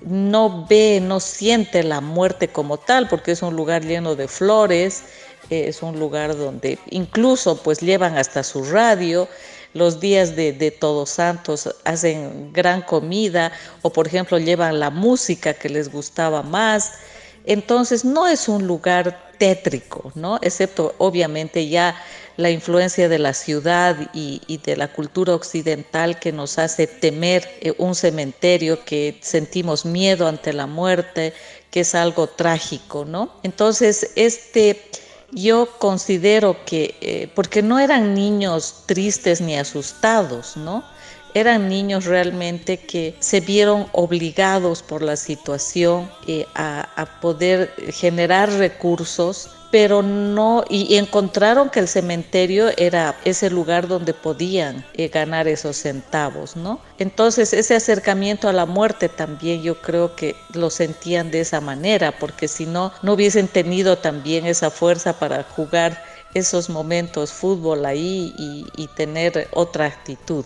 no 0.06 0.66
ve, 0.70 1.00
no 1.02 1.20
siente 1.20 1.84
la 1.84 2.02
muerte 2.02 2.48
como 2.50 2.78
tal, 2.78 3.08
porque 3.08 3.32
es 3.32 3.42
un 3.42 3.56
lugar 3.56 3.84
lleno 3.84 4.16
de 4.16 4.28
flores, 4.28 5.04
es 5.50 5.82
un 5.84 6.00
lugar 6.00 6.38
donde 6.38 6.78
incluso 6.90 7.62
pues 7.62 7.80
llevan 7.80 8.18
hasta 8.18 8.44
su 8.44 8.64
radio, 8.64 9.28
los 9.74 10.00
días 10.00 10.36
de, 10.36 10.72
Todos 10.72 11.10
Santos 11.10 11.70
hacen 11.84 12.52
gran 12.54 12.82
comida 12.82 13.52
o 13.82 13.92
por 13.92 14.08
ejemplo 14.08 14.38
llevan 14.38 14.80
la 14.80 14.90
música 14.90 15.54
que 15.54 15.70
les 15.70 15.92
gustaba 15.92 16.44
más. 16.44 16.94
Entonces 17.46 18.06
no 18.06 18.28
es 18.28 18.48
un 18.48 18.68
lugar 18.68 19.32
tétrico, 19.38 20.12
¿no? 20.16 20.40
Excepto 20.42 20.96
obviamente 20.98 21.68
ya 21.68 21.96
la 22.38 22.50
influencia 22.50 23.10
de 23.10 23.20
la 23.20 23.34
ciudad 23.34 24.10
y, 24.14 24.60
de 24.64 24.76
la 24.76 24.88
cultura 24.88 25.36
occidental 25.36 26.20
que 26.20 26.32
nos 26.32 26.58
hace 26.58 26.88
temer 26.88 27.48
eh, 27.62 27.74
un 27.78 27.94
cementerio, 27.94 28.84
que 28.86 29.20
sentimos 29.22 29.86
miedo 29.86 30.28
ante 30.28 30.54
la 30.54 30.66
muerte, 30.66 31.34
que 31.70 31.82
es 31.82 31.94
algo 31.94 32.28
trágico, 32.28 33.06
¿no? 33.06 33.34
Entonces, 33.44 34.12
este 34.16 34.90
yo 35.36 35.68
considero 35.80 36.58
que, 36.66 36.96
eh, 37.02 37.30
porque 37.36 37.62
no 37.62 37.80
eran 37.80 38.14
niños 38.14 38.84
tristes 38.86 39.42
ni 39.42 39.58
asustados, 39.58 40.58
¿no? 40.58 40.84
Eran 41.34 41.68
niños 41.68 42.06
realmente 42.06 42.78
que 42.78 43.16
se 43.20 43.40
vieron 43.40 43.88
obligados 43.92 44.84
por 44.84 45.02
la 45.02 45.16
situación 45.16 46.10
eh, 46.28 46.46
a, 46.54 47.20
poder 47.22 47.74
generar 47.92 48.52
recursos 48.52 49.50
pero 49.74 50.04
no, 50.04 50.64
y, 50.70 50.98
encontraron 50.98 51.72
que 51.72 51.80
el 51.80 51.88
cementerio 51.88 52.70
era 52.78 53.16
ese 53.26 53.50
lugar 53.50 53.88
donde 53.88 54.14
podían 54.14 54.86
eh, 54.94 55.08
ganar 55.08 55.48
esos 55.48 55.78
centavos, 55.78 56.56
¿no? 56.56 56.80
Entonces 57.00 57.54
ese 57.54 57.76
acercamiento 57.76 58.48
a 58.48 58.54
la 58.54 58.68
muerte 58.68 59.10
también 59.10 59.64
yo 59.64 59.82
creo 59.82 60.16
que 60.16 60.36
lo 60.54 60.70
sentían 60.70 61.32
de 61.32 61.40
esa 61.40 61.60
manera, 61.60 62.12
porque 62.20 62.48
si 62.48 62.68
no, 62.68 62.94
no 63.02 63.14
hubiesen 63.14 63.48
tenido 63.48 63.98
también 63.98 64.46
esa 64.46 64.70
fuerza 64.70 65.18
para 65.18 65.42
jugar 65.42 66.04
esos 66.36 66.70
momentos 66.70 67.32
fútbol 67.34 67.88
ahí 67.88 68.32
y, 68.38 68.88
tener 68.96 69.48
otra 69.54 69.88
actitud. 69.88 70.46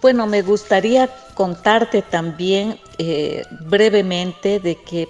Bueno, 0.00 0.28
me 0.28 0.42
gustaría 0.42 1.10
contarte 1.34 2.02
también 2.02 2.78
eh, 2.98 3.42
brevemente 3.66 4.60
de 4.60 4.76
que 4.76 5.08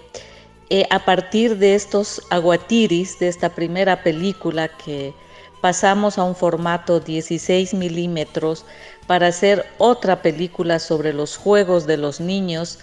eh, 0.71 0.87
a 0.91 1.05
partir 1.05 1.57
de 1.59 1.75
estos 1.75 2.23
aguatiris, 2.31 3.19
de 3.19 3.29
esta 3.29 3.49
primera 3.49 4.03
película 4.03 4.69
que 4.69 5.15
pasamos 5.61 6.19
a 6.19 6.25
un 6.25 6.37
formato 6.37 7.01
16 7.01 7.75
milímetros 7.75 8.65
para 9.07 9.29
hacer 9.29 9.65
otra 9.79 10.23
película 10.23 10.79
sobre 10.79 11.13
los 11.13 11.37
juegos 11.37 11.87
de 11.87 11.97
los 11.97 12.21
niños 12.21 12.79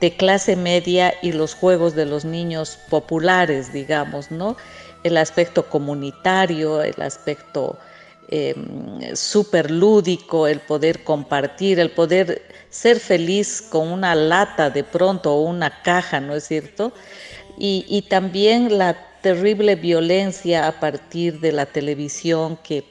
de 0.00 0.16
clase 0.16 0.56
media 0.56 1.14
y 1.22 1.32
los 1.32 1.54
juegos 1.54 1.94
de 1.94 2.06
los 2.06 2.24
niños 2.24 2.78
populares, 2.88 3.72
digamos, 3.72 4.30
¿no? 4.30 4.56
El 5.02 5.16
aspecto 5.16 5.68
comunitario, 5.68 6.82
el 6.82 7.00
aspecto 7.00 7.78
eh, 8.28 8.54
súper 9.14 9.70
lúdico, 9.70 10.46
el 10.46 10.60
poder 10.60 11.04
compartir, 11.04 11.80
el 11.80 11.90
poder 11.90 12.42
ser 12.70 13.00
feliz 13.00 13.62
con 13.62 13.88
una 13.88 14.14
lata 14.14 14.70
de 14.70 14.84
pronto 14.84 15.34
o 15.34 15.42
una 15.42 15.82
caja, 15.82 16.20
¿no 16.20 16.34
es 16.34 16.44
cierto? 16.44 16.92
y, 17.58 18.02
también 18.08 18.78
la 18.78 18.96
terrible 19.22 19.74
violencia 19.74 20.68
a 20.68 20.78
partir 20.78 21.40
de 21.40 21.52
la 21.52 21.66
televisión 21.66 22.56
que 22.62 22.84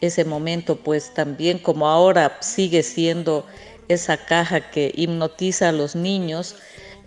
ese 0.00 0.24
momento 0.24 0.76
pues 0.76 1.12
también 1.12 1.58
como 1.58 1.88
ahora 1.88 2.38
sigue 2.40 2.82
siendo 2.82 3.46
esa 3.88 4.16
caja 4.16 4.70
que 4.70 4.92
hipnotiza 4.94 5.68
a 5.68 5.72
los 5.72 5.96
niños 5.96 6.56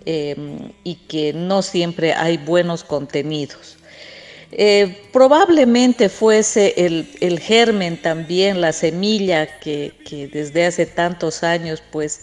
em, 0.06 0.71
y 0.84 0.95
que 0.95 1.34
no 1.34 1.62
siempre 1.62 2.13
hay 2.13 2.38
buenos 2.38 2.84
contenidos. 2.84 3.78
Eh, 4.58 5.10
probablemente 5.12 6.08
fuese 6.08 6.74
el, 6.78 7.39
germen 7.41 8.02
también, 8.02 8.62
la 8.62 8.72
semilla 8.72 9.60
que, 9.60 9.91
desde 10.32 10.65
hace 10.65 10.86
tantos 10.86 11.44
años 11.44 11.84
pues 11.91 12.22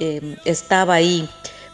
em, 0.00 0.34
estaba 0.44 0.94
ahí 0.94 1.28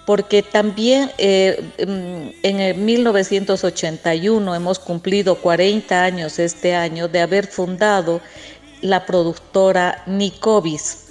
porque 0.04 0.42
también 0.42 1.10
eh, 1.16 1.58
mm, 1.78 2.46
en 2.46 2.60
el 2.60 2.76
1981 2.76 4.54
hemos 4.54 4.78
cumplido 4.78 5.36
40 5.36 6.04
años 6.04 6.38
este 6.38 6.74
año 6.74 7.08
de 7.08 7.20
haber 7.22 7.46
fundado 7.46 8.20
la 8.82 9.06
productora 9.06 10.02
Nicobis. 10.06 11.03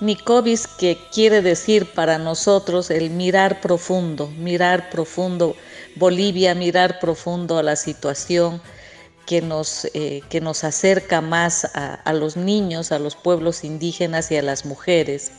Nicobis 0.00 0.66
que 0.66 0.98
quiere 1.10 1.40
decir 1.40 1.86
para 1.94 2.18
nosotros 2.18 2.90
el 2.90 3.08
mirar 3.08 3.62
profundo, 3.62 4.28
mirar 4.36 4.90
profundo 4.90 5.56
Bolivia, 5.94 6.54
mirar 6.54 6.98
profundo 6.98 7.56
a 7.56 7.62
la 7.62 7.76
situación 7.76 8.60
que 9.24 9.40
nos, 9.40 9.86
eh, 9.94 10.20
que 10.28 10.42
nos 10.42 10.64
acerca 10.64 11.22
más 11.22 11.64
a, 11.74 12.12
los 12.12 12.36
niños, 12.36 12.92
a 12.92 12.98
los 12.98 13.16
pueblos 13.16 13.64
indígenas 13.64 14.30
y 14.30 14.36
a 14.36 14.42
las 14.42 14.66
mujeres. 14.66 15.32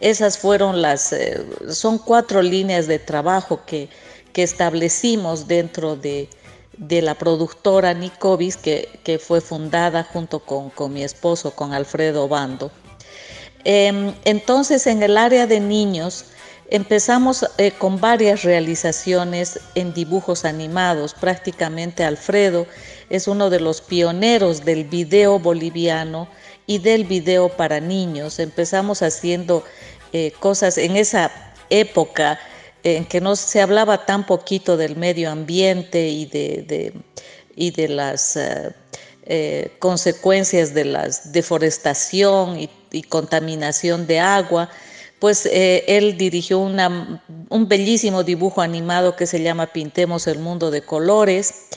Esas 0.00 0.38
fueron 0.38 0.80
las, 0.80 1.12
eh, 1.12 1.44
son 1.70 1.98
cuatro 1.98 2.40
líneas 2.40 2.86
de 2.86 2.98
trabajo 2.98 3.60
que, 3.66 3.90
establecimos 4.34 5.46
dentro 5.46 5.94
de, 5.94 6.30
la 6.78 7.14
productora 7.14 7.92
Nicobis, 7.92 8.56
que, 8.56 9.20
fue 9.22 9.42
fundada 9.42 10.02
junto 10.02 10.40
con, 10.40 10.72
mi 10.92 11.04
esposo, 11.04 11.50
con 11.54 11.74
Alfredo 11.74 12.26
Bando. 12.26 12.72
Em, 13.64 14.14
entonces, 14.24 14.86
en 14.86 15.02
el 15.02 15.16
área 15.16 15.46
de 15.46 15.60
niños, 15.60 16.26
empezamos 16.70 17.46
eh, 17.58 17.70
con 17.72 18.00
varias 18.00 18.42
realizaciones 18.42 19.60
en 19.74 19.92
dibujos 19.92 20.44
animados. 20.44 21.14
Prácticamente 21.14 22.02
Alfredo 22.02 22.66
es 23.10 23.28
uno 23.28 23.50
de 23.50 23.60
los 23.60 23.80
pioneros 23.80 24.64
del 24.64 24.84
video 24.84 25.38
boliviano 25.38 26.28
y 26.66 26.78
del 26.78 27.04
video 27.04 27.50
para 27.50 27.78
niños. 27.78 28.38
Empezamos 28.38 29.02
haciendo 29.02 29.64
eh, 30.12 30.32
cosas 30.40 30.78
en 30.78 30.96
esa 30.96 31.30
época 31.70 32.40
en 32.82 33.04
que 33.04 33.20
no 33.20 33.36
se 33.36 33.60
hablaba 33.60 34.06
tan 34.06 34.26
poquito 34.26 34.76
del 34.76 34.96
medio 34.96 35.30
ambiente 35.30 36.08
y 36.08 36.24
de, 36.26 37.88
las 37.88 38.36
eh, 38.36 39.70
consecuencias 39.78 40.74
de 40.74 40.84
la 40.86 41.08
deforestación 41.26 42.58
y, 42.58 42.68
contaminación 43.00 44.06
de 44.06 44.20
agua, 44.20 44.68
pues 45.18 45.46
eh, 45.46 45.84
él 45.86 46.18
dirigió 46.18 46.58
un 46.58 47.68
bellísimo 47.68 48.24
dibujo 48.24 48.60
animado 48.60 49.16
que 49.16 49.26
se 49.26 49.42
llama 49.42 49.68
Pintemos 49.68 50.26
el 50.26 50.40
Mundo 50.40 50.70
de 50.70 50.82
Colores. 50.82 51.68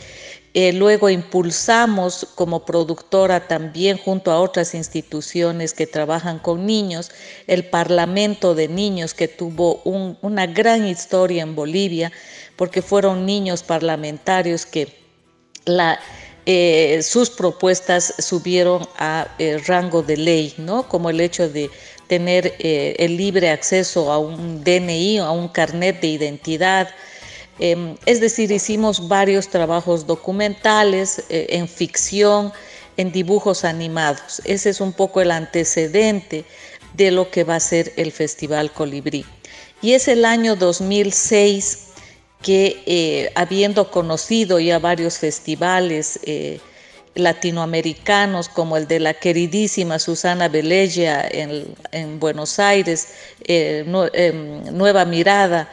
Eh, 0.56 0.74
luego 0.74 1.10
impulsamos 1.10 2.28
como 2.36 2.66
productora 2.66 3.48
también 3.48 3.98
junto 3.98 4.32
a 4.32 4.40
otras 4.40 4.74
instituciones 4.74 5.74
que 5.74 5.86
trabajan 5.86 6.40
con 6.40 6.66
niños, 6.66 7.12
el 7.46 7.66
Parlamento 7.66 8.56
de 8.56 8.68
Niños 8.68 9.14
que 9.14 9.28
tuvo 9.28 9.82
una 9.84 10.48
gran 10.48 10.88
historia 10.88 11.44
en 11.44 11.56
Bolivia 11.56 12.12
porque 12.56 12.82
fueron 12.82 13.26
niños 13.26 13.64
parlamentarios 13.64 14.66
que 14.66 14.88
eh, 16.46 17.02
sus 17.02 17.30
propuestas 17.30 18.14
subieron 18.20 18.88
a 18.98 19.28
rango 19.66 20.04
de 20.04 20.18
ley, 20.18 20.54
¿no? 20.58 20.88
como 20.88 21.10
el 21.10 21.20
hecho 21.20 21.50
de 21.50 21.70
tener 22.08 22.56
eh, 22.60 22.96
el 23.00 23.18
libre 23.18 23.50
acceso 23.50 24.12
a 24.12 24.20
un 24.20 24.64
DNI, 24.64 25.20
a 25.20 25.32
un 25.32 25.48
carnet 25.48 26.00
de 26.02 26.08
identidad. 26.08 26.90
Em, 27.60 27.96
es 28.06 28.20
decir, 28.20 28.52
hicimos 28.52 29.08
varios 29.08 29.48
trabajos 29.48 30.06
documentales 30.06 31.24
eh, 31.30 31.48
en 31.50 31.68
ficción, 31.68 32.52
en 32.98 33.12
dibujos 33.12 33.64
animados. 33.64 34.42
Ese 34.46 34.70
es 34.70 34.82
un 34.82 34.94
poco 34.94 35.22
el 35.22 35.32
antecedente 35.32 36.46
de 36.94 37.12
lo 37.12 37.30
que 37.32 37.44
va 37.44 37.56
a 37.56 37.60
ser 37.60 37.94
el 37.98 38.12
Festival 38.12 38.72
Colibrí. 38.72 39.26
Y 39.82 39.94
es 39.94 40.08
el 40.08 40.26
año 40.26 40.56
2006 40.56 41.85
que, 42.46 42.84
eh, 42.86 43.32
habiendo 43.36 43.90
conocido 43.90 44.60
ya 44.60 44.78
varios 44.80 45.18
festivales, 45.18 46.20
latinoamericanos 47.16 48.50
como 48.50 48.78
el 48.78 48.88
de 48.88 49.00
la 49.00 49.14
queridísima 49.14 50.00
Susana 50.00 50.50
Belella 50.50 51.26
en, 51.32 52.20
Buenos 52.20 52.60
Aires, 52.60 53.08
eh, 53.46 53.84
Nueva 54.72 55.06
Mirada, 55.06 55.70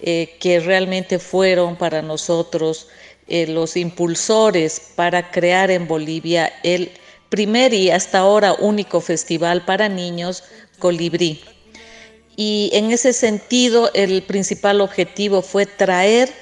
eh, 0.00 0.36
que 0.40 0.60
realmente 0.60 1.18
fueron 1.18 1.76
para 1.76 2.02
nosotros 2.02 2.88
eh, 3.26 3.46
los 3.46 3.76
impulsores 3.76 4.80
para 4.96 5.30
crear 5.30 5.70
en 5.70 5.86
Bolivia 5.86 6.52
el 6.62 6.90
primer 7.28 7.74
y 7.74 7.90
hasta 7.90 8.18
ahora 8.20 8.54
único 8.54 9.00
festival 9.00 9.64
para 9.64 9.88
niños 9.88 10.44
colibrí. 10.78 11.42
Y 12.40 12.70
en 12.72 12.92
ese 12.92 13.12
sentido 13.12 13.90
el 13.94 14.22
principal 14.22 14.80
objetivo 14.80 15.42
fue 15.42 15.66
traer 15.66 16.32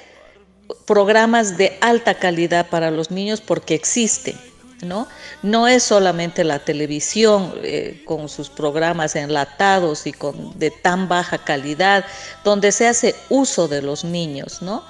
programas 0.85 1.57
de 1.57 1.75
alta 1.81 2.13
calidad 2.13 2.69
para 2.69 2.91
los 2.91 3.09
niños 3.09 3.41
porque 3.41 3.73
existen. 3.73 4.37
¿No? 4.83 5.07
no 5.41 5.67
es 5.67 5.81
solamente 5.81 6.43
la 6.43 6.59
televisión 6.59 7.51
eh, 7.63 8.03
con 8.05 8.29
sus 8.29 8.47
programas 8.47 9.15
enlatados 9.15 10.05
y 10.05 10.13
con 10.13 10.59
de 10.59 10.69
tan 10.69 11.07
baja 11.07 11.39
calidad, 11.39 12.05
donde 12.43 12.71
se 12.71 12.85
hace 12.85 13.15
uso 13.29 13.67
de 13.67 13.81
los 13.81 14.03
niños, 14.03 14.61
¿no? 14.61 14.83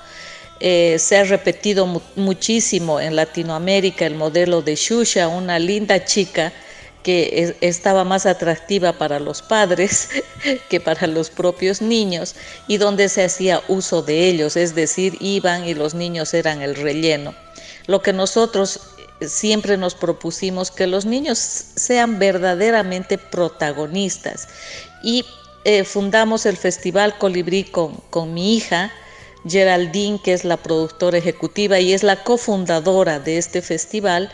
Eh, 0.60 0.98
se 1.00 1.16
ha 1.16 1.24
repetido 1.24 2.02
muchísimo 2.18 3.00
en 3.00 3.16
Latinoamérica 3.16 4.06
el 4.06 4.16
modelo 4.16 4.62
de 4.62 4.76
Shusha, 4.76 5.30
una 5.30 5.58
linda 5.58 6.04
chica 6.04 6.52
que 7.08 7.56
estaba 7.62 8.04
más 8.04 8.26
atractiva 8.26 8.92
para 8.92 9.22
los 9.22 9.42
padres 9.42 10.10
que 10.70 10.82
para 10.82 11.08
los 11.08 11.30
propios 11.30 11.82
niños 11.82 12.36
y 12.68 12.76
donde 12.76 13.08
se 13.08 13.24
hacía 13.24 13.62
uso 13.70 14.02
de 14.02 14.28
ellos, 14.28 14.58
es 14.58 14.76
decir, 14.76 15.16
iban 15.22 15.64
y 15.64 15.74
los 15.74 15.94
niños 15.94 16.34
eran 16.34 16.62
el 16.62 16.76
relleno. 16.76 17.34
Lo 17.86 18.02
que 18.02 18.12
nosotros 18.12 18.82
siempre 19.22 19.78
nos 19.78 19.96
propusimos 19.96 20.70
que 20.70 20.86
los 20.86 21.06
niños 21.06 21.38
sean 21.38 22.20
verdaderamente 22.20 23.18
protagonistas 23.18 24.50
y 25.02 25.24
eh, 25.64 25.86
fundamos 25.86 26.46
el 26.46 26.58
Festival 26.58 27.18
Colibrí 27.18 27.64
con, 27.64 28.02
con 28.10 28.34
mi 28.34 28.58
hija, 28.58 28.92
Geraldine, 29.48 30.20
que 30.22 30.34
es 30.34 30.44
la 30.44 30.58
productora 30.58 31.20
ejecutiva 31.20 31.80
y 31.80 31.94
es 31.94 32.04
la 32.04 32.22
cofundadora 32.26 33.22
de 33.22 33.38
este 33.38 33.62
festival, 33.62 34.30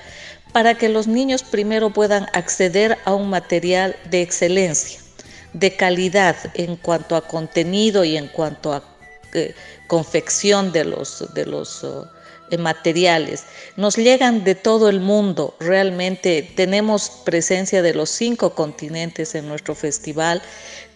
para 0.54 0.76
que 0.76 0.88
los 0.88 1.08
niños 1.08 1.44
primero 1.44 1.90
puedan 1.90 2.28
acceder 2.34 2.98
a 3.06 3.14
un 3.14 3.30
material 3.30 3.96
de 4.10 4.22
excelencia, 4.22 5.00
de 5.52 5.76
calidad 5.76 6.38
en 6.54 6.78
cuanto 6.78 7.16
a 7.16 7.28
contenido 7.28 8.06
y 8.06 8.16
en 8.16 8.28
cuanto 8.28 8.72
a 8.72 8.84
eh, 9.34 9.54
confección 9.88 10.72
de 10.72 10.86
los, 10.86 11.34
de 11.34 11.46
los 11.46 11.84
oh, 11.84 12.08
eh, 12.52 12.58
materiales. 12.58 13.46
Nos 13.78 13.96
llegan 13.96 14.44
de 14.44 14.54
todo 14.54 14.90
el 14.90 15.00
mundo, 15.00 15.56
realmente 15.60 16.52
tenemos 16.56 17.10
presencia 17.26 17.82
de 17.82 17.96
los 17.96 18.10
cinco 18.10 18.54
continentes 18.54 19.34
en 19.34 19.48
nuestro 19.48 19.74
festival 19.74 20.42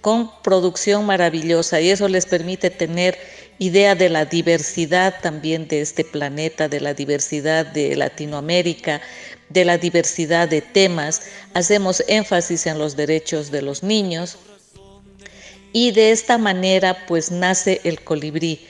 con 0.01 0.31
producción 0.43 1.05
maravillosa 1.05 1.81
y 1.81 1.89
eso 1.89 2.07
les 2.07 2.27
permite 2.27 2.69
tener 2.69 3.17
idea 3.59 3.95
de 3.95 4.09
la 4.09 4.25
diversidad 4.25 5.15
también 5.21 5.67
de 5.67 5.81
este 5.81 6.03
planeta, 6.03 6.67
de 6.67 6.79
la 6.79 6.93
diversidad 6.93 7.65
de 7.65 7.95
Latinoamérica, 7.95 9.01
de 9.49 9.65
la 9.65 9.77
diversidad 9.77 10.47
de 10.47 10.61
temas, 10.61 11.21
hacemos 11.53 12.03
énfasis 12.07 12.67
en 12.67 12.77
los 12.77 12.95
derechos 12.95 13.51
de 13.51 13.61
los 13.61 13.83
niños 13.83 14.37
y 15.73 15.91
de 15.91 16.11
esta 16.11 16.37
manera 16.37 17.05
pues 17.07 17.31
nace 17.31 17.81
el 17.83 18.01
colibrí. 18.01 18.65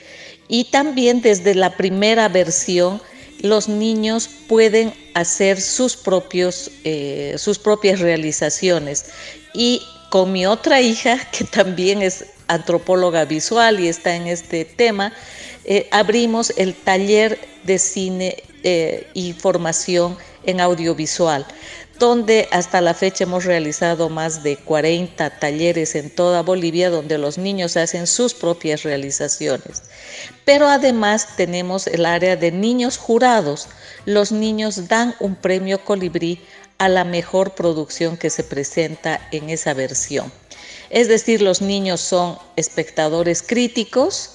Y 0.48 0.64
también 0.64 1.20
desde 1.20 1.54
la 1.54 1.76
primera 1.76 2.28
versión 2.28 3.00
los 3.40 3.68
niños 3.68 4.28
pueden 4.48 4.92
hacer 5.14 5.60
sus, 5.60 5.96
propios, 5.96 6.70
eh, 6.84 7.34
sus 7.38 7.58
propias 7.58 8.00
realizaciones. 8.00 9.06
Y 9.54 9.82
con 10.10 10.32
mi 10.32 10.46
otra 10.46 10.80
hija, 10.80 11.18
que 11.32 11.44
también 11.44 12.02
es 12.02 12.24
antropóloga 12.48 13.24
visual 13.24 13.80
y 13.80 13.88
está 13.88 14.16
en 14.16 14.26
este 14.26 14.64
tema, 14.64 15.12
eh, 15.64 15.88
abrimos 15.90 16.52
el 16.56 16.74
taller 16.74 17.38
de 17.64 17.78
cine 17.78 18.42
eh, 18.64 19.06
y 19.14 19.34
formación 19.34 20.16
en 20.44 20.60
audiovisual, 20.60 21.46
donde 21.98 22.48
hasta 22.50 22.80
la 22.80 22.94
fecha 22.94 23.24
hemos 23.24 23.44
realizado 23.44 24.08
más 24.08 24.42
de 24.42 24.56
40 24.56 25.30
talleres 25.38 25.94
en 25.94 26.10
toda 26.10 26.42
Bolivia 26.42 26.90
donde 26.90 27.18
los 27.18 27.38
niños 27.38 27.76
hacen 27.76 28.06
sus 28.06 28.34
propias 28.34 28.82
realizaciones. 28.82 29.82
Pero 30.44 30.68
además 30.68 31.36
tenemos 31.36 31.86
el 31.86 32.06
área 32.06 32.36
de 32.36 32.50
niños 32.50 32.96
jurados. 32.96 33.68
Los 34.06 34.32
niños 34.32 34.88
dan 34.88 35.14
un 35.20 35.36
premio 35.36 35.84
colibrí 35.84 36.40
a 36.78 36.88
la 36.88 37.04
mejor 37.04 37.54
producción 37.54 38.16
que 38.16 38.30
se 38.30 38.44
presenta 38.44 39.20
en 39.32 39.50
esa 39.50 39.74
versión. 39.74 40.32
Es 40.90 41.08
decir, 41.08 41.42
los 41.42 41.60
niños 41.60 42.00
son 42.00 42.38
espectadores 42.56 43.42
críticos, 43.42 44.32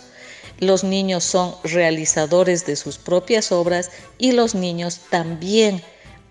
los 0.60 0.84
niños 0.84 1.24
son 1.24 1.56
realizadores 1.64 2.66
de 2.66 2.76
sus 2.76 2.98
propias 2.98 3.52
obras 3.52 3.90
y 4.18 4.34
los 4.34 4.56
niños 4.56 5.02
también 5.10 5.82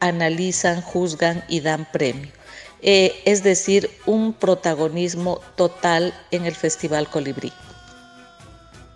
analizan, 0.00 0.80
juzgan 0.80 1.44
y 1.48 1.61
dan 1.61 1.88
premio. 1.92 2.30
Eh, 2.82 3.20
es 3.24 3.42
decir, 3.42 3.90
un 4.06 4.32
protagonismo 4.32 5.40
total 5.56 6.14
en 6.30 6.46
el 6.46 6.54
Festival 6.54 7.08
Colibrí. 7.08 7.52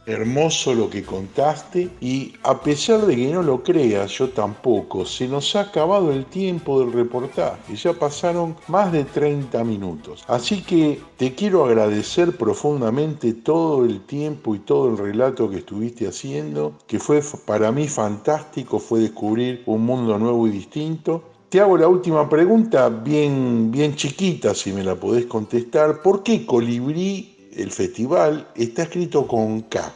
Hermoso 0.06 0.72
lo 0.72 0.88
que 0.88 1.02
contaste 1.02 1.90
y 2.00 2.32
a 2.44 2.60
pesar 2.60 3.06
de 3.06 3.16
que 3.16 3.26
no 3.32 3.42
lo 3.42 3.64
creas, 3.64 4.12
yo 4.12 4.28
tampoco, 4.28 5.04
se 5.04 5.26
nos 5.26 5.56
ha 5.56 5.62
acabado 5.62 6.12
el 6.12 6.26
tiempo 6.26 6.78
del 6.78 6.92
reportaje, 6.92 7.74
ya 7.74 7.92
pasaron 7.92 8.54
más 8.68 8.92
de 8.92 9.02
30 9.02 9.64
minutos. 9.64 10.24
Así 10.28 10.62
que 10.62 11.00
te 11.16 11.34
quiero 11.34 11.64
agradecer 11.64 12.36
profundamente 12.36 13.32
todo 13.32 13.84
el 13.84 14.00
tiempo 14.02 14.54
y 14.54 14.60
todo 14.60 14.90
el 14.90 14.96
relato 14.96 15.50
que 15.50 15.58
estuviste 15.58 16.06
haciendo, 16.06 16.74
que 16.86 17.00
fue 17.00 17.20
para 17.44 17.72
mí 17.72 17.88
fantástico, 17.88 18.78
fue 18.78 19.00
descubrir 19.00 19.64
un 19.66 19.84
mundo 19.84 20.16
nuevo 20.18 20.46
y 20.46 20.50
distinto. 20.50 21.24
Te 21.48 21.60
hago 21.60 21.76
la 21.76 21.88
última 21.88 22.28
pregunta, 22.28 22.88
bien, 22.88 23.72
bien 23.72 23.96
chiquita, 23.96 24.54
si 24.54 24.72
me 24.72 24.84
la 24.84 24.94
podés 24.94 25.26
contestar. 25.26 26.00
¿Por 26.00 26.22
qué 26.22 26.46
Colibrí 26.46 27.35
el 27.56 27.70
festival 27.70 28.46
está 28.54 28.82
escrito 28.82 29.26
con 29.26 29.62
K. 29.62 29.92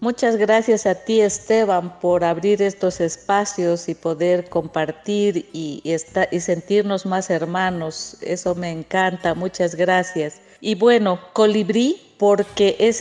Muchas 0.00 0.34
gracias 0.36 0.84
a 0.84 0.96
ti 0.96 1.20
Esteban 1.20 2.00
por 2.00 2.24
abrir 2.24 2.60
estos 2.60 3.00
espacios 3.00 3.88
y 3.88 3.94
poder 3.94 4.48
compartir 4.48 5.48
y, 5.52 5.80
y, 5.84 6.40
sentirnos 6.40 7.06
más 7.06 7.30
hermanos. 7.30 8.16
Eso 8.20 8.56
me 8.56 8.70
encanta, 8.72 9.34
muchas 9.34 9.76
gracias. 9.76 10.40
Y 10.60 10.74
bueno, 10.74 11.20
colibrí 11.32 12.14
porque 12.18 12.74
es 12.80 13.00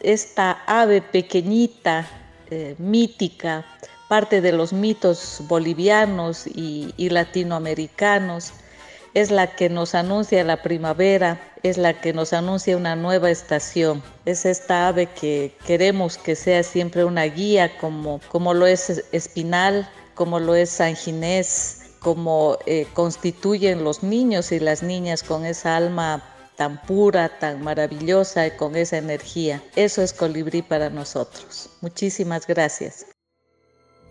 esta 0.00 0.58
ave 0.66 1.02
pequeñita, 1.02 2.04
eh, 2.50 2.74
mítica, 2.78 3.64
parte 4.08 4.40
de 4.40 4.50
los 4.50 4.72
mitos 4.72 5.40
bolivianos 5.46 6.48
y 6.48 7.08
latinoamericanos 7.08 8.52
es 9.14 9.30
la 9.30 9.46
que 9.46 9.68
nos 9.68 9.94
anuncia 9.94 10.42
la 10.44 10.60
primavera, 10.60 11.40
es 11.62 11.78
la 11.78 12.00
que 12.00 12.12
nos 12.12 12.32
anuncia 12.32 12.76
una 12.76 12.96
nueva 12.96 13.30
estación. 13.30 14.02
Es 14.26 14.44
esta 14.44 14.88
ave 14.88 15.06
que 15.06 15.56
queremos 15.66 16.18
que 16.18 16.34
sea 16.36 16.62
siempre 16.62 17.04
una 17.04 17.24
guía, 17.24 17.78
como, 17.78 18.20
como 18.28 18.52
lo 18.52 18.66
es 18.66 19.04
Espinal, 19.12 19.88
como 20.14 20.40
lo 20.40 20.54
es 20.54 20.70
San 20.70 20.96
Ginés, 20.96 21.92
como 22.00 22.58
eh, 22.66 22.86
constituyen 22.92 23.84
los 23.84 24.02
niños 24.02 24.52
y 24.52 24.60
las 24.60 24.82
niñas 24.82 25.22
con 25.22 25.46
esa 25.46 25.76
alma 25.76 26.22
tan 26.56 26.80
pura, 26.82 27.38
tan 27.38 27.62
maravillosa 27.62 28.46
y 28.46 28.50
con 28.52 28.76
esa 28.76 28.98
energía. 28.98 29.62
Eso 29.76 30.02
es 30.02 30.12
colibrí 30.12 30.62
para 30.62 30.90
nosotros. 30.90 31.70
Muchísimas 31.80 32.46
gracias. 32.46 33.06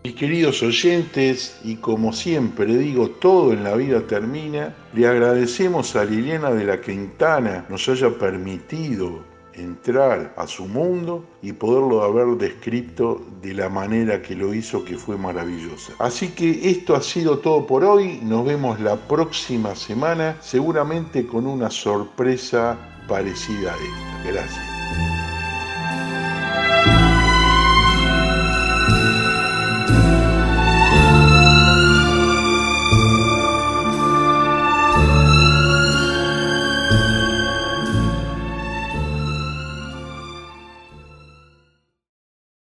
Mis 0.03 0.15
queridos 0.15 0.61
oyentes, 0.61 1.57
y 1.63 1.77
como 1.77 2.11
siempre 2.11 2.65
digo, 2.65 3.09
todo 3.09 3.53
en 3.53 3.63
la 3.63 3.73
vida 3.75 4.01
termina, 4.01 4.75
le 4.93 5.07
agradecemos 5.07 5.95
a 5.95 6.03
Liliana 6.03 6.51
de 6.51 6.65
la 6.65 6.81
Quintana 6.81 7.65
nos 7.69 7.87
haya 7.87 8.09
permitido 8.09 9.21
entrar 9.53 10.33
a 10.35 10.45
su 10.45 10.65
mundo 10.65 11.23
y 11.41 11.53
poderlo 11.53 12.03
haber 12.03 12.37
descrito 12.37 13.21
de 13.41 13.53
la 13.53 13.69
manera 13.69 14.21
que 14.21 14.35
lo 14.35 14.53
hizo, 14.53 14.83
que 14.83 14.97
fue 14.97 15.15
maravillosa. 15.15 15.93
Así 15.99 16.31
que 16.31 16.69
esto 16.69 16.97
ha 16.97 17.01
sido 17.01 17.39
todo 17.39 17.65
por 17.65 17.85
hoy, 17.85 18.19
nos 18.23 18.45
vemos 18.45 18.81
la 18.81 18.97
próxima 18.97 19.73
semana, 19.73 20.35
seguramente 20.41 21.25
con 21.25 21.47
una 21.47 21.69
sorpresa 21.69 22.77
parecida 23.07 23.71
a 23.71 23.75
esta. 23.75 24.31
Gracias. 24.33 25.22